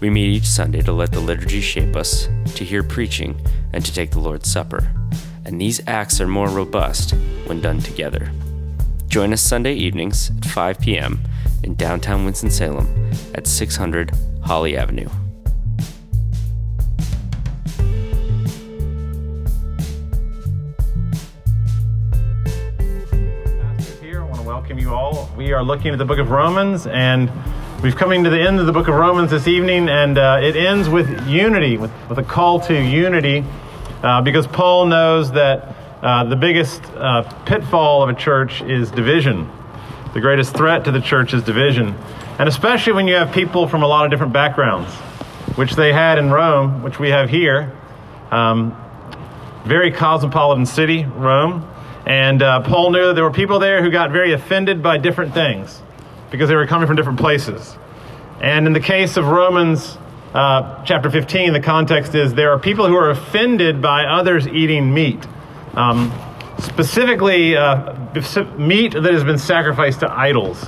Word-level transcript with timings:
We 0.00 0.10
meet 0.10 0.28
each 0.28 0.46
Sunday 0.46 0.82
to 0.82 0.92
let 0.92 1.12
the 1.12 1.20
liturgy 1.20 1.60
shape 1.60 1.96
us, 1.96 2.28
to 2.54 2.64
hear 2.64 2.82
preaching, 2.82 3.40
and 3.72 3.84
to 3.84 3.92
take 3.92 4.10
the 4.10 4.20
Lord's 4.20 4.50
Supper. 4.50 4.90
And 5.44 5.60
these 5.60 5.80
acts 5.86 6.20
are 6.20 6.26
more 6.26 6.48
robust 6.48 7.12
when 7.46 7.60
done 7.60 7.80
together. 7.80 8.30
Join 9.08 9.32
us 9.32 9.40
Sunday 9.40 9.74
evenings 9.74 10.30
at 10.38 10.44
5 10.44 10.80
p.m. 10.80 11.20
in 11.62 11.74
downtown 11.74 12.24
Winston-Salem 12.24 13.12
at 13.34 13.46
600 13.46 14.10
Holly 14.42 14.76
Avenue. 14.76 15.08
Here. 24.00 24.20
I 24.20 24.24
want 24.24 24.36
to 24.36 24.42
welcome 24.42 24.78
you 24.78 24.94
all. 24.94 25.30
We 25.36 25.52
are 25.52 25.62
looking 25.62 25.92
at 25.92 25.98
the 25.98 26.04
book 26.04 26.18
of 26.18 26.30
Romans, 26.30 26.86
and 26.86 27.30
we've 27.84 27.96
coming 27.96 28.24
to 28.24 28.30
the 28.30 28.40
end 28.40 28.58
of 28.58 28.64
the 28.64 28.72
book 28.72 28.88
of 28.88 28.94
Romans 28.94 29.30
this 29.30 29.46
evening, 29.46 29.90
and 29.90 30.16
uh, 30.16 30.40
it 30.40 30.56
ends 30.56 30.88
with 30.88 31.28
unity, 31.28 31.76
with, 31.76 31.90
with 32.08 32.16
a 32.18 32.22
call 32.22 32.58
to 32.58 32.72
unity, 32.72 33.44
uh, 34.02 34.22
because 34.22 34.46
Paul 34.46 34.86
knows 34.86 35.32
that 35.32 35.76
uh, 36.00 36.24
the 36.24 36.34
biggest 36.34 36.82
uh, 36.94 37.24
pitfall 37.44 38.02
of 38.02 38.08
a 38.08 38.14
church 38.14 38.62
is 38.62 38.90
division. 38.90 39.50
The 40.14 40.22
greatest 40.22 40.56
threat 40.56 40.86
to 40.86 40.92
the 40.92 41.00
church 41.02 41.34
is 41.34 41.42
division, 41.42 41.94
and 42.38 42.48
especially 42.48 42.94
when 42.94 43.06
you 43.06 43.16
have 43.16 43.34
people 43.34 43.68
from 43.68 43.82
a 43.82 43.86
lot 43.86 44.06
of 44.06 44.10
different 44.10 44.32
backgrounds, 44.32 44.90
which 45.54 45.76
they 45.76 45.92
had 45.92 46.16
in 46.16 46.30
Rome, 46.30 46.82
which 46.82 46.98
we 46.98 47.10
have 47.10 47.28
here. 47.28 47.70
Um, 48.30 48.74
very 49.66 49.92
cosmopolitan 49.92 50.64
city, 50.64 51.04
Rome. 51.04 51.70
And 52.06 52.42
uh, 52.42 52.62
Paul 52.62 52.92
knew 52.92 53.08
that 53.08 53.14
there 53.14 53.24
were 53.24 53.30
people 53.30 53.58
there 53.58 53.82
who 53.82 53.90
got 53.90 54.10
very 54.10 54.32
offended 54.32 54.82
by 54.82 54.96
different 54.96 55.34
things 55.34 55.82
because 56.34 56.48
they 56.48 56.56
were 56.56 56.66
coming 56.66 56.88
from 56.88 56.96
different 56.96 57.20
places. 57.20 57.78
And 58.40 58.66
in 58.66 58.72
the 58.72 58.80
case 58.80 59.16
of 59.16 59.26
Romans 59.26 59.96
uh, 60.34 60.82
chapter 60.84 61.08
15, 61.08 61.52
the 61.52 61.60
context 61.60 62.16
is 62.16 62.34
there 62.34 62.50
are 62.50 62.58
people 62.58 62.88
who 62.88 62.96
are 62.96 63.10
offended 63.10 63.80
by 63.80 64.04
others 64.04 64.48
eating 64.48 64.92
meat, 64.92 65.24
um, 65.74 66.12
specifically 66.58 67.56
uh, 67.56 67.94
meat 68.58 68.94
that 68.94 69.12
has 69.12 69.22
been 69.22 69.38
sacrificed 69.38 70.00
to 70.00 70.10
idols. 70.10 70.66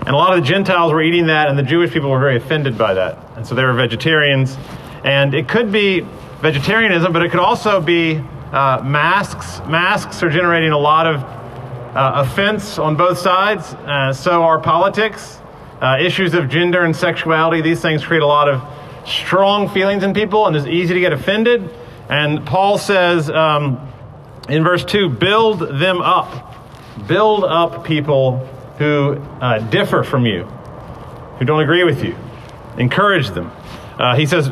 And 0.00 0.08
a 0.08 0.16
lot 0.16 0.36
of 0.36 0.42
the 0.42 0.48
Gentiles 0.48 0.92
were 0.92 1.02
eating 1.02 1.28
that, 1.28 1.48
and 1.48 1.56
the 1.56 1.62
Jewish 1.62 1.92
people 1.92 2.10
were 2.10 2.18
very 2.18 2.36
offended 2.36 2.76
by 2.76 2.94
that. 2.94 3.18
And 3.36 3.46
so 3.46 3.54
they 3.54 3.62
were 3.62 3.74
vegetarians. 3.74 4.56
And 5.04 5.32
it 5.32 5.48
could 5.48 5.70
be 5.70 6.00
vegetarianism, 6.40 7.12
but 7.12 7.22
it 7.22 7.30
could 7.30 7.38
also 7.38 7.80
be 7.80 8.20
uh, 8.50 8.82
masks. 8.84 9.60
Masks 9.68 10.24
are 10.24 10.30
generating 10.30 10.72
a 10.72 10.78
lot 10.78 11.06
of 11.06 11.22
uh, 11.94 12.24
offense 12.26 12.78
on 12.78 12.96
both 12.96 13.18
sides. 13.18 13.74
Uh, 13.74 14.12
so 14.12 14.42
are 14.42 14.60
politics. 14.60 15.38
Uh, 15.80 15.96
issues 16.00 16.34
of 16.34 16.48
gender 16.48 16.82
and 16.82 16.94
sexuality, 16.94 17.60
these 17.62 17.80
things 17.80 18.04
create 18.04 18.22
a 18.22 18.26
lot 18.26 18.48
of 18.48 18.62
strong 19.06 19.68
feelings 19.68 20.02
in 20.02 20.12
people, 20.12 20.46
and 20.46 20.56
it's 20.56 20.66
easy 20.66 20.94
to 20.94 21.00
get 21.00 21.12
offended. 21.12 21.70
And 22.08 22.44
Paul 22.44 22.78
says 22.78 23.30
um, 23.30 23.88
in 24.48 24.64
verse 24.64 24.84
2 24.84 25.08
build 25.08 25.60
them 25.60 26.00
up. 26.00 26.54
Build 27.06 27.44
up 27.44 27.84
people 27.84 28.38
who 28.78 29.14
uh, 29.40 29.58
differ 29.70 30.02
from 30.02 30.26
you, 30.26 30.44
who 31.38 31.44
don't 31.44 31.60
agree 31.60 31.84
with 31.84 32.02
you. 32.02 32.16
Encourage 32.76 33.30
them. 33.30 33.50
Uh, 33.98 34.16
he 34.16 34.26
says, 34.26 34.50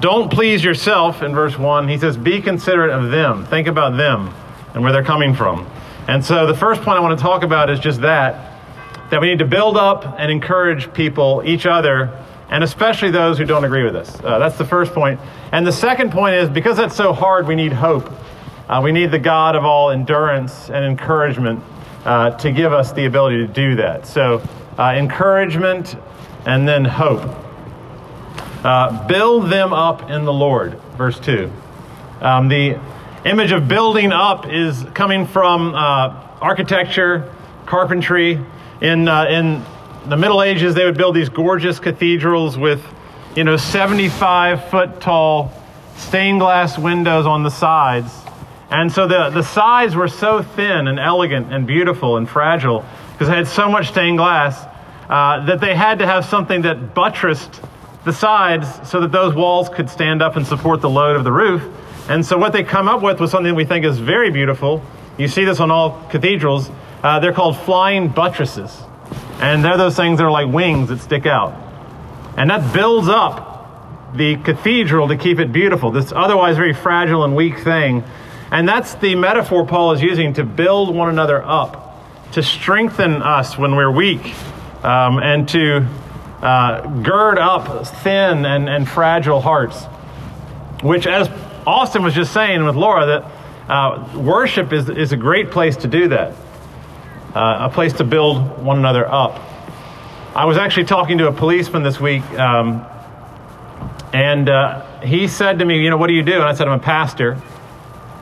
don't 0.00 0.32
please 0.32 0.64
yourself 0.64 1.22
in 1.22 1.34
verse 1.34 1.58
1. 1.58 1.88
He 1.88 1.98
says, 1.98 2.16
be 2.16 2.40
considerate 2.40 2.90
of 2.90 3.10
them. 3.10 3.46
Think 3.46 3.68
about 3.68 3.96
them 3.96 4.34
and 4.74 4.82
where 4.82 4.92
they're 4.92 5.04
coming 5.04 5.34
from. 5.34 5.66
And 6.08 6.24
so 6.24 6.46
the 6.46 6.54
first 6.54 6.82
point 6.82 6.98
I 6.98 7.00
want 7.00 7.18
to 7.18 7.22
talk 7.22 7.42
about 7.42 7.70
is 7.70 7.78
just 7.80 8.00
that 8.00 8.52
that 9.12 9.20
we 9.20 9.26
need 9.26 9.40
to 9.40 9.44
build 9.44 9.76
up 9.76 10.18
and 10.18 10.32
encourage 10.32 10.90
people, 10.94 11.42
each 11.44 11.66
other, 11.66 12.18
and 12.48 12.64
especially 12.64 13.10
those 13.10 13.36
who 13.36 13.44
don't 13.44 13.62
agree 13.62 13.84
with 13.84 13.94
us. 13.94 14.18
Uh, 14.24 14.38
that's 14.38 14.56
the 14.56 14.64
first 14.64 14.94
point. 14.94 15.20
And 15.52 15.66
the 15.66 15.72
second 15.72 16.12
point 16.12 16.34
is 16.36 16.48
because 16.48 16.78
that's 16.78 16.96
so 16.96 17.12
hard, 17.12 17.46
we 17.46 17.54
need 17.54 17.74
hope. 17.74 18.10
Uh, 18.70 18.80
we 18.82 18.90
need 18.90 19.10
the 19.10 19.18
God 19.18 19.54
of 19.54 19.66
all 19.66 19.90
endurance 19.90 20.70
and 20.70 20.82
encouragement 20.82 21.62
uh, 22.06 22.30
to 22.38 22.52
give 22.52 22.72
us 22.72 22.92
the 22.92 23.04
ability 23.04 23.46
to 23.46 23.46
do 23.46 23.76
that. 23.76 24.06
So, 24.06 24.42
uh, 24.78 24.94
encouragement 24.96 25.94
and 26.46 26.66
then 26.66 26.86
hope. 26.86 27.36
Uh, 28.64 29.06
build 29.06 29.50
them 29.50 29.74
up 29.74 30.10
in 30.10 30.24
the 30.24 30.32
Lord, 30.32 30.80
verse 30.96 31.20
2. 31.20 31.52
Um, 32.22 32.48
the 32.48 32.78
image 33.24 33.52
of 33.52 33.68
building 33.68 34.12
up 34.12 34.46
is 34.48 34.84
coming 34.94 35.26
from 35.26 35.74
uh, 35.74 35.78
architecture, 36.40 37.32
carpentry. 37.66 38.40
In, 38.80 39.06
uh, 39.06 39.26
in 39.26 39.64
the 40.06 40.16
Middle 40.16 40.42
Ages, 40.42 40.74
they 40.74 40.84
would 40.84 40.96
build 40.96 41.14
these 41.14 41.28
gorgeous 41.28 41.78
cathedrals 41.78 42.58
with, 42.58 42.84
you 43.36 43.44
know, 43.44 43.56
75 43.56 44.68
foot 44.70 45.00
tall 45.00 45.52
stained 45.96 46.40
glass 46.40 46.76
windows 46.76 47.26
on 47.26 47.44
the 47.44 47.50
sides. 47.50 48.12
And 48.70 48.90
so 48.90 49.06
the, 49.06 49.30
the 49.30 49.42
sides 49.42 49.94
were 49.94 50.08
so 50.08 50.42
thin 50.42 50.88
and 50.88 50.98
elegant 50.98 51.52
and 51.52 51.66
beautiful 51.66 52.16
and 52.16 52.28
fragile 52.28 52.84
because 53.12 53.28
they 53.28 53.36
had 53.36 53.46
so 53.46 53.68
much 53.68 53.88
stained 53.88 54.18
glass 54.18 54.58
uh, 55.08 55.44
that 55.44 55.60
they 55.60 55.76
had 55.76 56.00
to 56.00 56.06
have 56.06 56.24
something 56.24 56.62
that 56.62 56.94
buttressed 56.94 57.60
the 58.04 58.12
sides 58.12 58.66
so 58.90 59.02
that 59.02 59.12
those 59.12 59.34
walls 59.34 59.68
could 59.68 59.88
stand 59.88 60.22
up 60.22 60.36
and 60.36 60.46
support 60.46 60.80
the 60.80 60.90
load 60.90 61.14
of 61.16 61.22
the 61.22 61.30
roof. 61.30 61.62
And 62.08 62.24
so 62.24 62.36
what 62.36 62.52
they 62.52 62.64
come 62.64 62.88
up 62.88 63.02
with 63.02 63.20
was 63.20 63.30
something 63.30 63.54
we 63.54 63.64
think 63.64 63.84
is 63.84 63.98
very 63.98 64.30
beautiful. 64.30 64.82
You 65.18 65.28
see 65.28 65.44
this 65.44 65.60
on 65.60 65.70
all 65.70 66.04
cathedrals. 66.10 66.70
Uh, 67.02 67.20
they're 67.20 67.32
called 67.32 67.56
flying 67.58 68.08
buttresses. 68.08 68.76
And 69.40 69.64
they're 69.64 69.76
those 69.76 69.96
things 69.96 70.18
that 70.18 70.24
are 70.24 70.30
like 70.30 70.52
wings 70.52 70.88
that 70.88 71.00
stick 71.00 71.26
out. 71.26 71.54
And 72.36 72.50
that 72.50 72.72
builds 72.72 73.08
up 73.08 73.52
the 74.14 74.36
cathedral 74.36 75.08
to 75.08 75.16
keep 75.16 75.38
it 75.38 75.52
beautiful, 75.52 75.90
this 75.90 76.12
otherwise 76.12 76.56
very 76.56 76.74
fragile 76.74 77.24
and 77.24 77.34
weak 77.34 77.58
thing. 77.58 78.04
And 78.50 78.68
that's 78.68 78.94
the 78.96 79.14
metaphor 79.14 79.66
Paul 79.66 79.92
is 79.92 80.02
using 80.02 80.34
to 80.34 80.44
build 80.44 80.94
one 80.94 81.08
another 81.08 81.42
up, 81.42 81.98
to 82.32 82.42
strengthen 82.42 83.22
us 83.22 83.56
when 83.56 83.74
we're 83.74 83.90
weak, 83.90 84.34
um, 84.84 85.18
and 85.18 85.48
to 85.50 85.86
uh, 86.42 86.86
gird 87.02 87.38
up 87.38 87.86
thin 87.86 88.44
and, 88.44 88.68
and 88.68 88.88
fragile 88.88 89.40
hearts. 89.40 89.84
Which, 90.82 91.06
as 91.06 91.28
Austin 91.66 92.02
was 92.02 92.14
just 92.14 92.32
saying 92.32 92.64
with 92.64 92.76
Laura, 92.76 93.06
that 93.06 93.70
uh, 93.70 94.18
worship 94.18 94.72
is, 94.72 94.88
is 94.88 95.12
a 95.12 95.16
great 95.16 95.50
place 95.50 95.76
to 95.78 95.88
do 95.88 96.08
that, 96.08 96.34
uh, 97.34 97.68
a 97.68 97.70
place 97.72 97.92
to 97.94 98.04
build 98.04 98.62
one 98.62 98.78
another 98.78 99.10
up. 99.10 99.40
I 100.34 100.46
was 100.46 100.56
actually 100.56 100.84
talking 100.84 101.18
to 101.18 101.28
a 101.28 101.32
policeman 101.32 101.82
this 101.82 102.00
week, 102.00 102.24
um, 102.38 102.86
and 104.12 104.48
uh, 104.48 105.00
he 105.00 105.28
said 105.28 105.58
to 105.58 105.64
me, 105.64 105.82
You 105.82 105.90
know, 105.90 105.96
what 105.96 106.08
do 106.08 106.14
you 106.14 106.22
do? 106.22 106.34
And 106.34 106.44
I 106.44 106.54
said, 106.54 106.68
I'm 106.68 106.80
a 106.80 106.82
pastor. 106.82 107.40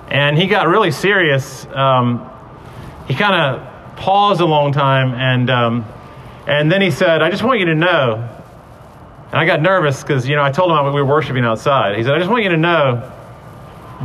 And 0.08 0.36
he 0.36 0.48
got 0.48 0.66
really 0.66 0.90
serious. 0.90 1.66
Um, 1.66 2.28
he 3.06 3.14
kind 3.14 3.34
of 3.34 3.96
paused 3.96 4.40
a 4.40 4.46
long 4.46 4.72
time 4.72 5.14
and. 5.14 5.50
Um, 5.50 5.84
and 6.46 6.70
then 6.70 6.82
he 6.82 6.90
said, 6.90 7.22
I 7.22 7.30
just 7.30 7.44
want 7.44 7.60
you 7.60 7.66
to 7.66 7.76
know. 7.76 8.28
And 9.26 9.34
I 9.34 9.46
got 9.46 9.62
nervous 9.62 10.02
because, 10.02 10.28
you 10.28 10.34
know, 10.34 10.42
I 10.42 10.50
told 10.50 10.72
him 10.72 10.84
we 10.92 11.00
were 11.00 11.04
worshiping 11.04 11.44
outside. 11.44 11.96
He 11.96 12.02
said, 12.02 12.14
I 12.14 12.18
just 12.18 12.30
want 12.30 12.42
you 12.42 12.50
to 12.50 12.56
know 12.56 13.12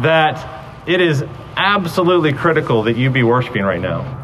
that 0.01 0.63
it 0.87 1.01
is 1.01 1.23
absolutely 1.55 2.33
critical 2.33 2.83
that 2.83 2.97
you 2.97 3.09
be 3.09 3.23
worshiping 3.23 3.63
right 3.63 3.81
now. 3.81 4.21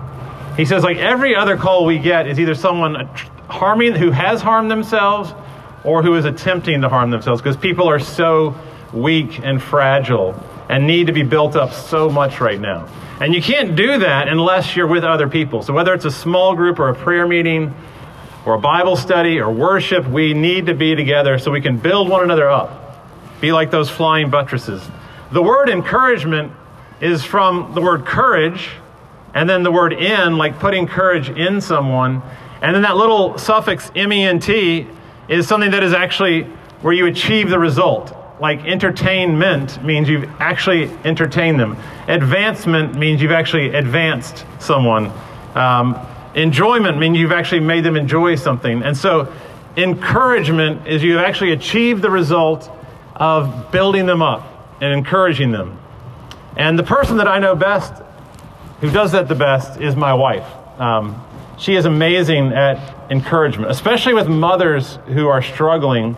He 0.58 0.66
says, 0.66 0.84
like 0.84 0.98
every 0.98 1.36
other 1.36 1.58
call 1.58 1.86
we 1.86 1.98
get 1.98 2.28
is 2.28 2.40
either 2.40 2.56
someone 2.56 3.10
harming 3.48 3.96
who 3.96 4.12
has 4.12 4.42
harmed 4.42 4.70
themselves 4.70 5.34
or 5.84 6.04
who 6.04 6.16
is 6.16 6.26
attempting 6.26 6.82
to 6.82 6.90
harm 6.90 7.10
themselves 7.10 7.42
because 7.42 7.58
people 7.58 7.90
are 7.90 8.00
so 8.00 8.56
weak 8.94 9.40
and 9.44 9.62
fragile 9.62 10.36
and 10.70 10.86
need 10.86 11.08
to 11.08 11.14
be 11.14 11.24
built 11.24 11.56
up 11.56 11.74
so 11.74 12.10
much 12.10 12.40
right 12.40 12.60
now. 12.60 12.88
And 13.20 13.34
you 13.34 13.42
can't 13.42 13.76
do 13.76 14.00
that 14.00 14.28
unless 14.28 14.76
you're 14.76 14.88
with 14.88 15.04
other 15.04 15.30
people. 15.30 15.62
So 15.64 15.74
whether 15.74 15.94
it's 15.94 16.06
a 16.06 16.12
small 16.12 16.56
group 16.56 16.80
or 16.80 16.90
a 16.90 16.96
prayer 16.96 17.28
meeting, 17.28 17.74
or 18.46 18.56
a 18.56 18.60
Bible 18.60 18.96
study 18.96 19.40
or 19.40 19.52
worship, 19.52 20.08
we 20.08 20.34
need 20.34 20.66
to 20.66 20.74
be 20.74 20.96
together 20.96 21.38
so 21.38 21.52
we 21.52 21.62
can 21.62 21.78
build 21.78 22.10
one 22.10 22.24
another 22.24 22.50
up. 22.50 23.00
Be 23.40 23.52
like 23.52 23.72
those 23.72 23.90
flying 23.90 24.30
buttresses. 24.30 24.88
The 25.32 25.42
word 25.42 25.70
encouragement 25.70 26.52
is 27.00 27.24
from 27.24 27.74
the 27.74 27.82
word 27.82 28.06
courage, 28.06 28.70
and 29.34 29.50
then 29.50 29.64
the 29.64 29.72
word 29.72 29.94
in, 29.94 30.38
like 30.38 30.60
putting 30.60 30.88
courage 30.88 31.30
in 31.30 31.62
someone. 31.62 32.22
And 32.62 32.76
then 32.76 32.82
that 32.82 32.98
little 32.98 33.38
suffix 33.38 33.90
ment 33.96 34.50
is 34.50 35.48
something 35.48 35.72
that 35.72 35.84
is 35.84 35.94
actually 35.94 36.44
where 36.82 36.94
you 36.94 37.06
achieve 37.06 37.50
the 37.50 37.60
result. 37.60 38.18
like 38.42 38.66
entertainment 38.66 39.84
means 39.84 40.10
you've 40.10 40.28
actually 40.42 40.90
entertained 41.06 41.60
them. 41.60 41.78
Advancement 42.08 42.96
means 42.96 43.22
you've 43.22 43.32
actually 43.32 43.70
advanced 43.70 44.46
someone. 44.58 45.12
Um, 45.54 45.96
enjoyment 46.34 46.98
means 46.98 47.20
you've 47.20 47.32
actually 47.32 47.60
made 47.60 47.84
them 47.84 47.96
enjoy 47.96 48.36
something. 48.36 48.82
And 48.82 48.98
so, 48.98 49.32
encouragement 49.78 50.88
is 50.88 51.04
you've 51.04 51.22
actually 51.22 51.52
achieved 51.52 52.02
the 52.02 52.10
result 52.10 52.70
of 53.16 53.72
building 53.72 54.08
them 54.08 54.24
up 54.24 54.51
and 54.82 54.94
encouraging 54.94 55.52
them. 55.52 55.80
And 56.58 56.78
the 56.78 56.84
person 56.84 57.18
that 57.18 57.28
I 57.28 57.40
know 57.40 57.56
best 57.56 57.94
who 58.82 58.90
does 58.92 59.12
that 59.12 59.28
the 59.28 59.36
best 59.36 59.80
is 59.80 59.96
my 59.96 60.14
wife. 60.14 60.46
Um, 60.80 61.24
she 61.58 61.76
is 61.76 61.86
amazing 61.86 62.52
at 62.54 63.12
encouragement, 63.12 63.70
especially 63.70 64.16
with 64.16 64.28
mothers 64.28 64.98
who 65.08 65.28
are 65.28 65.44
struggling. 65.44 66.18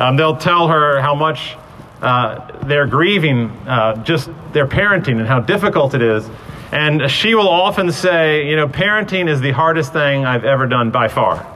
Um, 0.00 0.16
they'll 0.16 0.36
tell 0.36 0.66
her 0.66 1.00
how 1.00 1.14
much 1.14 1.56
uh, 2.00 2.66
they're 2.66 2.88
grieving 2.88 3.50
uh, 3.68 4.02
just 4.02 4.28
their 4.52 4.66
parenting 4.66 5.18
and 5.18 5.28
how 5.28 5.38
difficult 5.38 5.94
it 5.94 6.02
is. 6.02 6.28
And 6.72 7.08
she 7.08 7.36
will 7.36 7.48
often 7.48 7.92
say, 7.92 8.48
you 8.48 8.56
know, 8.56 8.66
parenting 8.66 9.28
is 9.28 9.40
the 9.40 9.52
hardest 9.52 9.92
thing 9.92 10.24
I've 10.24 10.44
ever 10.44 10.66
done 10.66 10.90
by 10.90 11.06
far. 11.06 11.46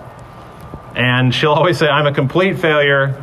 And 0.95 1.35
she'll 1.35 1.53
always 1.53 1.79
say, 1.79 1.89
I'm 1.89 2.07
a 2.07 2.15
complete 2.15 2.59
failure. 2.59 3.21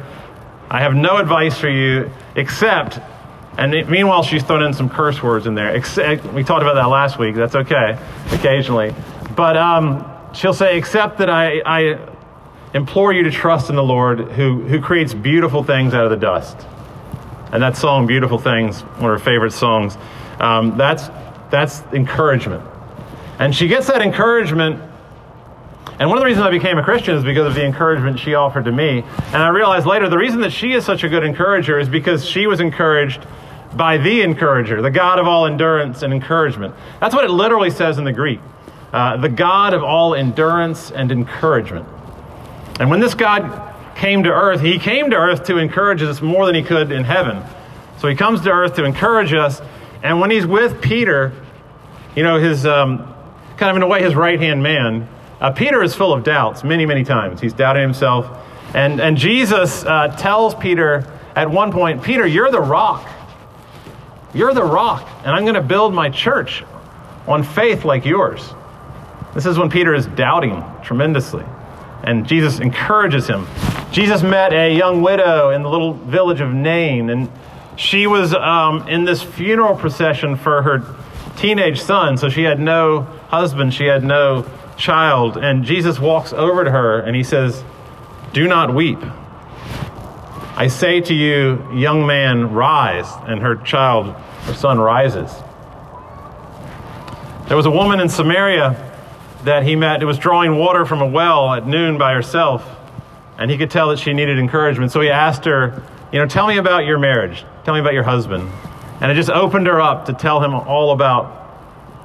I 0.70 0.82
have 0.82 0.96
no 0.96 1.18
advice 1.18 1.58
for 1.58 1.70
you 1.70 2.12
except, 2.36 3.00
and 3.58 3.90
meanwhile, 3.90 4.24
she's 4.24 4.44
thrown 4.44 4.64
in 4.64 4.74
some 4.74 4.90
curse 4.90 5.22
words 5.22 5.46
in 5.46 5.56
there. 5.56 5.76
Except, 5.76 6.26
we 6.34 6.44
talked 6.44 6.64
about 6.64 6.76
that 6.76 6.88
last 6.88 7.20
week. 7.20 7.36
That's 7.36 7.56
okay, 7.56 7.98
occasionally. 8.32 8.96
But 9.36 9.58
um, 9.58 10.10
she'll 10.34 10.54
say, 10.54 10.78
except 10.78 11.20
that 11.20 11.30
I, 11.30 11.62
I 11.66 12.10
implore 12.74 13.14
you 13.14 13.24
to 13.24 13.32
trust 13.32 13.70
in 13.70 13.76
the 13.76 13.84
Lord 13.84 14.20
who, 14.20 14.62
who 14.62 14.82
creates 14.82 15.14
beautiful 15.14 15.64
things 15.64 15.94
out 15.94 16.06
of 16.06 16.10
the 16.10 16.18
dust. 16.18 16.58
And 17.52 17.62
that 17.62 17.78
song, 17.78 18.08
Beautiful 18.08 18.40
Things, 18.40 18.82
one 18.82 19.12
of 19.12 19.20
her 19.20 19.24
favorite 19.24 19.54
songs, 19.54 19.96
um, 20.40 20.76
that's, 20.76 21.10
that's 21.52 21.82
encouragement. 21.94 22.64
And 23.38 23.56
she 23.56 23.68
gets 23.68 23.88
that 23.88 24.02
encouragement. 24.02 24.82
And 26.00 26.10
one 26.10 26.18
of 26.18 26.22
the 26.24 26.26
reasons 26.26 26.48
I 26.48 26.50
became 26.50 26.80
a 26.80 26.84
Christian 26.84 27.16
is 27.16 27.24
because 27.24 27.46
of 27.46 27.54
the 27.54 27.64
encouragement 27.64 28.18
she 28.18 28.34
offered 28.34 28.66
to 28.66 28.72
me. 28.72 29.04
And 29.28 29.36
I 29.36 29.50
realized 29.50 29.86
later 29.86 30.10
the 30.10 30.18
reason 30.18 30.42
that 30.42 30.52
she 30.52 30.74
is 30.74 30.84
such 30.84 31.04
a 31.04 31.10
good 31.10 31.24
encourager 31.24 31.78
is 31.78 31.88
because 31.88 32.26
she 32.26 32.48
was 32.48 32.60
encouraged 32.60 33.24
by 33.76 33.98
the 33.98 34.22
encourager, 34.22 34.82
the 34.82 34.92
God 34.92 35.20
of 35.20 35.28
all 35.28 35.46
endurance 35.46 36.02
and 36.04 36.14
encouragement. 36.14 36.76
That's 37.00 37.16
what 37.16 37.26
it 37.26 37.32
literally 37.32 37.70
says 37.70 37.98
in 37.98 38.04
the 38.04 38.14
Greek. 38.14 38.40
Uh, 38.92 39.18
the 39.18 39.30
God 39.30 39.74
of 39.74 39.84
all 39.84 40.14
endurance 40.14 40.92
and 40.92 41.12
encouragement. 41.12 41.88
And 42.80 42.90
when 42.90 43.00
this 43.00 43.16
God 43.16 43.74
came 43.96 44.24
to 44.24 44.30
earth, 44.30 44.62
he 44.62 44.78
came 44.80 45.10
to 45.10 45.16
earth 45.16 45.46
to 45.46 45.58
encourage 45.58 46.02
us 46.02 46.22
more 46.22 46.46
than 46.46 46.56
he 46.56 46.64
could 46.64 46.92
in 46.92 47.04
heaven. 47.04 47.44
So 48.00 48.08
he 48.08 48.16
comes 48.16 48.42
to 48.42 48.52
earth 48.52 48.76
to 48.76 48.84
encourage 48.84 49.34
us. 49.34 49.62
And 50.04 50.20
when 50.20 50.30
he's 50.30 50.46
with 50.46 50.82
Peter, 50.82 51.32
you 52.16 52.24
know, 52.24 52.38
his 52.38 52.66
um, 52.66 53.14
kind 53.58 53.70
of 53.70 53.76
in 53.76 53.82
a 53.82 53.88
way 53.88 54.04
his 54.04 54.16
right 54.16 54.40
hand 54.40 54.62
man, 54.62 55.08
uh, 55.40 55.52
Peter 55.52 55.82
is 55.82 55.96
full 55.96 56.14
of 56.14 56.24
doubts 56.24 56.64
many, 56.64 56.86
many 56.86 57.04
times. 57.04 57.42
He's 57.42 57.54
doubting 57.54 57.82
himself. 57.82 58.46
And, 58.74 59.00
and 59.00 59.18
Jesus 59.18 59.84
uh, 59.86 60.16
tells 60.18 60.56
Peter 60.56 61.06
at 61.36 61.50
one 61.50 61.72
point, 61.72 62.04
Peter, 62.04 62.26
you're 62.26 62.52
the 62.52 62.62
rock. 62.62 63.08
You're 64.34 64.54
the 64.54 64.64
rock, 64.64 65.08
and 65.24 65.36
I'm 65.36 65.44
going 65.44 65.56
to 65.56 65.62
build 65.62 65.94
my 65.94 66.10
church 66.10 66.64
on 67.28 67.44
faith 67.44 67.86
like 67.86 68.06
yours. 68.06 68.54
This 69.34 69.46
is 69.46 69.58
when 69.58 69.70
Peter 69.70 69.94
is 69.94 70.06
doubting 70.08 70.64
tremendously. 70.84 71.46
And 72.04 72.28
Jesus 72.28 72.60
encourages 72.60 73.28
him. 73.28 73.48
Jesus 73.92 74.22
met 74.24 74.54
a 74.54 74.76
young 74.76 75.02
widow 75.02 75.52
in 75.52 75.64
the 75.64 75.70
little 75.70 75.94
village 75.94 76.42
of 76.42 76.54
Nain, 76.54 77.10
and 77.10 77.30
she 77.76 78.08
was 78.08 78.34
um, 78.34 78.88
in 78.88 79.06
this 79.06 79.22
funeral 79.24 79.76
procession 79.76 80.36
for 80.36 80.62
her 80.62 80.96
teenage 81.38 81.82
son. 81.82 82.18
So 82.18 82.30
she 82.30 82.44
had 82.44 82.60
no 82.60 83.02
husband, 83.30 83.74
she 83.74 83.86
had 83.86 84.04
no 84.04 84.46
child. 84.78 85.38
And 85.38 85.64
Jesus 85.64 86.00
walks 86.00 86.34
over 86.34 86.64
to 86.64 86.72
her 86.72 87.00
and 87.00 87.16
he 87.16 87.24
says, 87.24 87.64
Do 88.34 88.48
not 88.48 88.74
weep. 88.74 89.00
I 90.56 90.68
say 90.68 91.02
to 91.02 91.14
you, 91.14 91.68
young 91.74 92.06
man, 92.06 92.54
rise. 92.54 93.08
And 93.28 93.42
her 93.42 93.56
child, 93.56 94.16
her 94.46 94.54
son, 94.54 94.80
rises. 94.80 95.32
There 97.48 97.58
was 97.58 97.66
a 97.66 97.72
woman 97.72 98.00
in 98.00 98.08
Samaria 98.08 98.92
that 99.44 99.64
he 99.64 99.76
met 99.76 100.02
who 100.02 100.08
was 100.08 100.18
drawing 100.18 100.58
water 100.58 100.86
from 100.86 101.02
a 101.02 101.08
well 101.08 101.54
at 101.54 101.68
noon 101.68 101.98
by 101.98 102.14
herself, 102.14 102.66
and 103.38 103.50
he 103.50 103.58
could 103.58 103.72
tell 103.72 103.90
that 103.90 104.00
she 104.00 104.14
needed 104.14 104.40
encouragement. 104.40 104.92
So 104.92 105.02
he 105.02 105.10
asked 105.10 105.46
her, 105.46 105.84
You 106.12 106.20
know, 106.20 106.28
tell 106.28 106.48
me 106.48 106.58
about 106.58 106.86
your 106.86 107.00
marriage. 107.00 107.44
Tell 107.66 107.74
me 107.74 107.80
about 107.80 107.94
your 107.94 108.04
husband. 108.04 108.50
And 109.02 109.12
it 109.12 109.16
just 109.16 109.30
opened 109.30 109.68
her 109.68 109.82
up 109.82 110.06
to 110.06 110.14
tell 110.14 110.42
him 110.42 110.54
all 110.54 110.92
about 110.92 111.44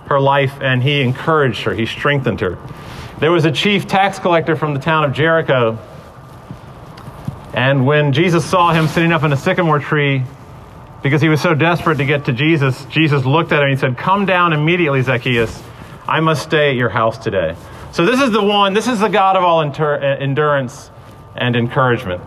her 0.06 0.18
life, 0.18 0.54
and 0.60 0.82
he 0.82 1.02
encouraged 1.02 1.62
her, 1.64 1.74
he 1.74 1.84
strengthened 1.84 2.40
her. 2.40 2.58
There 3.20 3.30
was 3.30 3.44
a 3.44 3.52
chief 3.52 3.86
tax 3.86 4.18
collector 4.18 4.56
from 4.56 4.72
the 4.72 4.80
town 4.80 5.04
of 5.04 5.12
Jericho, 5.12 5.78
and 7.58 7.84
when 7.84 8.12
Jesus 8.12 8.48
saw 8.48 8.72
him 8.72 8.86
sitting 8.86 9.10
up 9.10 9.24
in 9.24 9.32
a 9.32 9.36
sycamore 9.36 9.80
tree, 9.80 10.22
because 11.02 11.20
he 11.20 11.28
was 11.28 11.40
so 11.40 11.54
desperate 11.54 11.98
to 11.98 12.04
get 12.04 12.26
to 12.26 12.32
Jesus, 12.32 12.84
Jesus 12.84 13.24
looked 13.24 13.50
at 13.50 13.58
him 13.58 13.64
and 13.64 13.72
he 13.72 13.76
said, 13.76 13.98
Come 13.98 14.26
down 14.26 14.52
immediately, 14.52 15.02
Zacchaeus. 15.02 15.60
I 16.06 16.20
must 16.20 16.44
stay 16.44 16.70
at 16.70 16.76
your 16.76 16.88
house 16.88 17.18
today. 17.18 17.56
So, 17.90 18.06
this 18.06 18.20
is 18.20 18.30
the 18.30 18.40
one, 18.40 18.74
this 18.74 18.86
is 18.86 19.00
the 19.00 19.08
God 19.08 19.34
of 19.34 19.42
all 19.42 19.58
uh, 19.58 19.98
endurance 19.98 20.92
and 21.34 21.56
encouragement. 21.56 22.22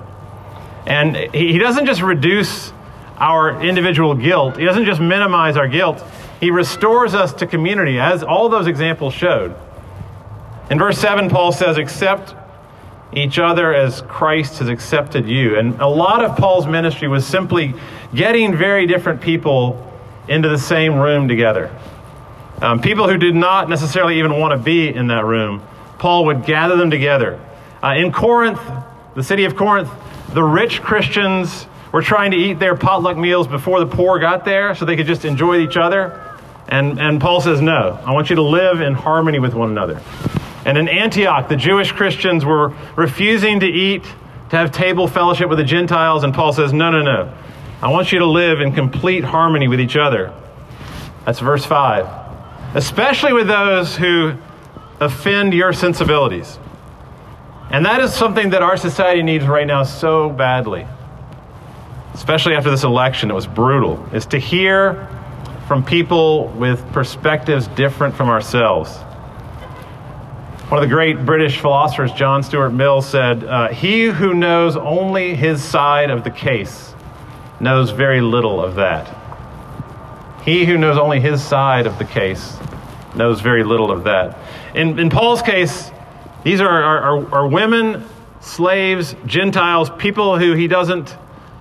And 0.85 1.15
he 1.33 1.57
doesn't 1.59 1.85
just 1.85 2.01
reduce 2.01 2.73
our 3.15 3.63
individual 3.63 4.15
guilt, 4.15 4.57
he 4.57 4.65
doesn't 4.65 4.83
just 4.83 4.99
minimize 4.99 5.55
our 5.55 5.69
guilt, 5.69 6.03
he 6.41 6.51
restores 6.51 7.13
us 7.13 7.31
to 7.35 7.47
community, 7.47 8.01
as 8.01 8.21
all 8.21 8.49
those 8.49 8.67
examples 8.67 9.13
showed. 9.13 9.55
In 10.69 10.77
verse 10.77 10.97
7, 10.97 11.29
Paul 11.29 11.53
says, 11.53 11.77
Accept 11.77 12.35
each 13.13 13.39
other 13.39 13.73
as 13.73 14.01
Christ 14.03 14.59
has 14.59 14.69
accepted 14.69 15.27
you. 15.27 15.57
And 15.57 15.79
a 15.81 15.87
lot 15.87 16.23
of 16.23 16.37
Paul's 16.37 16.67
ministry 16.67 17.07
was 17.07 17.25
simply 17.25 17.73
getting 18.13 18.55
very 18.55 18.87
different 18.87 19.21
people 19.21 19.91
into 20.27 20.49
the 20.49 20.57
same 20.57 20.95
room 20.95 21.27
together. 21.27 21.75
Um, 22.61 22.79
people 22.79 23.09
who 23.09 23.17
did 23.17 23.35
not 23.35 23.69
necessarily 23.69 24.19
even 24.19 24.39
want 24.39 24.51
to 24.51 24.57
be 24.57 24.87
in 24.87 25.07
that 25.07 25.25
room, 25.25 25.63
Paul 25.97 26.25
would 26.25 26.45
gather 26.45 26.75
them 26.75 26.91
together. 26.91 27.39
Uh, 27.83 27.95
in 27.97 28.11
Corinth, 28.11 28.61
the 29.15 29.23
city 29.23 29.45
of 29.45 29.55
Corinth, 29.55 29.89
the 30.33 30.43
rich 30.43 30.81
Christians 30.81 31.65
were 31.91 32.01
trying 32.01 32.31
to 32.31 32.37
eat 32.37 32.59
their 32.59 32.75
potluck 32.75 33.17
meals 33.17 33.47
before 33.47 33.79
the 33.79 33.87
poor 33.87 34.19
got 34.19 34.45
there 34.45 34.75
so 34.75 34.85
they 34.85 34.95
could 34.95 35.07
just 35.07 35.25
enjoy 35.25 35.57
each 35.57 35.75
other. 35.75 36.37
And, 36.67 36.99
and 37.01 37.19
Paul 37.19 37.41
says, 37.41 37.61
No, 37.61 37.99
I 38.05 38.13
want 38.13 38.29
you 38.29 38.37
to 38.37 38.41
live 38.41 38.79
in 38.79 38.93
harmony 38.93 39.39
with 39.39 39.53
one 39.53 39.69
another. 39.69 40.01
And 40.71 40.77
in 40.77 40.87
Antioch, 40.87 41.49
the 41.49 41.57
Jewish 41.57 41.91
Christians 41.91 42.45
were 42.45 42.73
refusing 42.95 43.59
to 43.59 43.67
eat, 43.67 44.03
to 44.03 44.55
have 44.55 44.71
table 44.71 45.05
fellowship 45.05 45.49
with 45.49 45.57
the 45.57 45.65
Gentiles. 45.65 46.23
And 46.23 46.33
Paul 46.33 46.53
says, 46.53 46.71
No, 46.71 46.89
no, 46.89 47.01
no. 47.01 47.33
I 47.81 47.89
want 47.89 48.13
you 48.13 48.19
to 48.19 48.25
live 48.25 48.61
in 48.61 48.71
complete 48.71 49.25
harmony 49.25 49.67
with 49.67 49.81
each 49.81 49.97
other. 49.97 50.33
That's 51.25 51.39
verse 51.39 51.65
5 51.65 52.21
especially 52.73 53.33
with 53.33 53.47
those 53.47 53.97
who 53.97 54.33
offend 54.99 55.53
your 55.53 55.73
sensibilities. 55.73 56.57
And 57.69 57.85
that 57.85 58.01
is 58.01 58.13
something 58.13 58.51
that 58.51 58.61
our 58.61 58.77
society 58.77 59.23
needs 59.23 59.45
right 59.45 59.67
now 59.67 59.83
so 59.83 60.29
badly, 60.29 60.85
especially 62.13 62.55
after 62.55 62.69
this 62.69 62.83
election. 62.83 63.31
It 63.31 63.33
was 63.33 63.47
brutal, 63.47 64.05
is 64.13 64.25
to 64.27 64.37
hear 64.37 65.07
from 65.67 65.83
people 65.83 66.47
with 66.49 66.85
perspectives 66.91 67.67
different 67.67 68.15
from 68.15 68.29
ourselves. 68.29 68.97
One 70.71 70.81
of 70.81 70.89
the 70.89 70.95
great 70.95 71.25
British 71.25 71.59
philosophers, 71.59 72.13
John 72.13 72.43
Stuart 72.43 72.69
Mill, 72.69 73.01
said, 73.01 73.43
uh, 73.43 73.67
He 73.73 74.05
who 74.05 74.33
knows 74.33 74.77
only 74.77 75.35
his 75.35 75.61
side 75.61 76.09
of 76.09 76.23
the 76.23 76.31
case 76.31 76.95
knows 77.59 77.89
very 77.89 78.21
little 78.21 78.63
of 78.63 78.75
that. 78.75 79.13
He 80.45 80.63
who 80.63 80.77
knows 80.77 80.97
only 80.97 81.19
his 81.19 81.43
side 81.43 81.87
of 81.87 81.97
the 81.97 82.05
case 82.05 82.55
knows 83.15 83.41
very 83.41 83.65
little 83.65 83.91
of 83.91 84.05
that. 84.05 84.37
In, 84.73 84.97
in 84.97 85.09
Paul's 85.09 85.41
case, 85.41 85.91
these 86.45 86.61
are, 86.61 86.69
are, 86.69 87.35
are, 87.35 87.47
women, 87.47 88.05
slaves, 88.39 89.13
Gentiles, 89.25 89.89
people 89.97 90.39
who 90.39 90.53
he 90.53 90.69
doesn't 90.69 91.17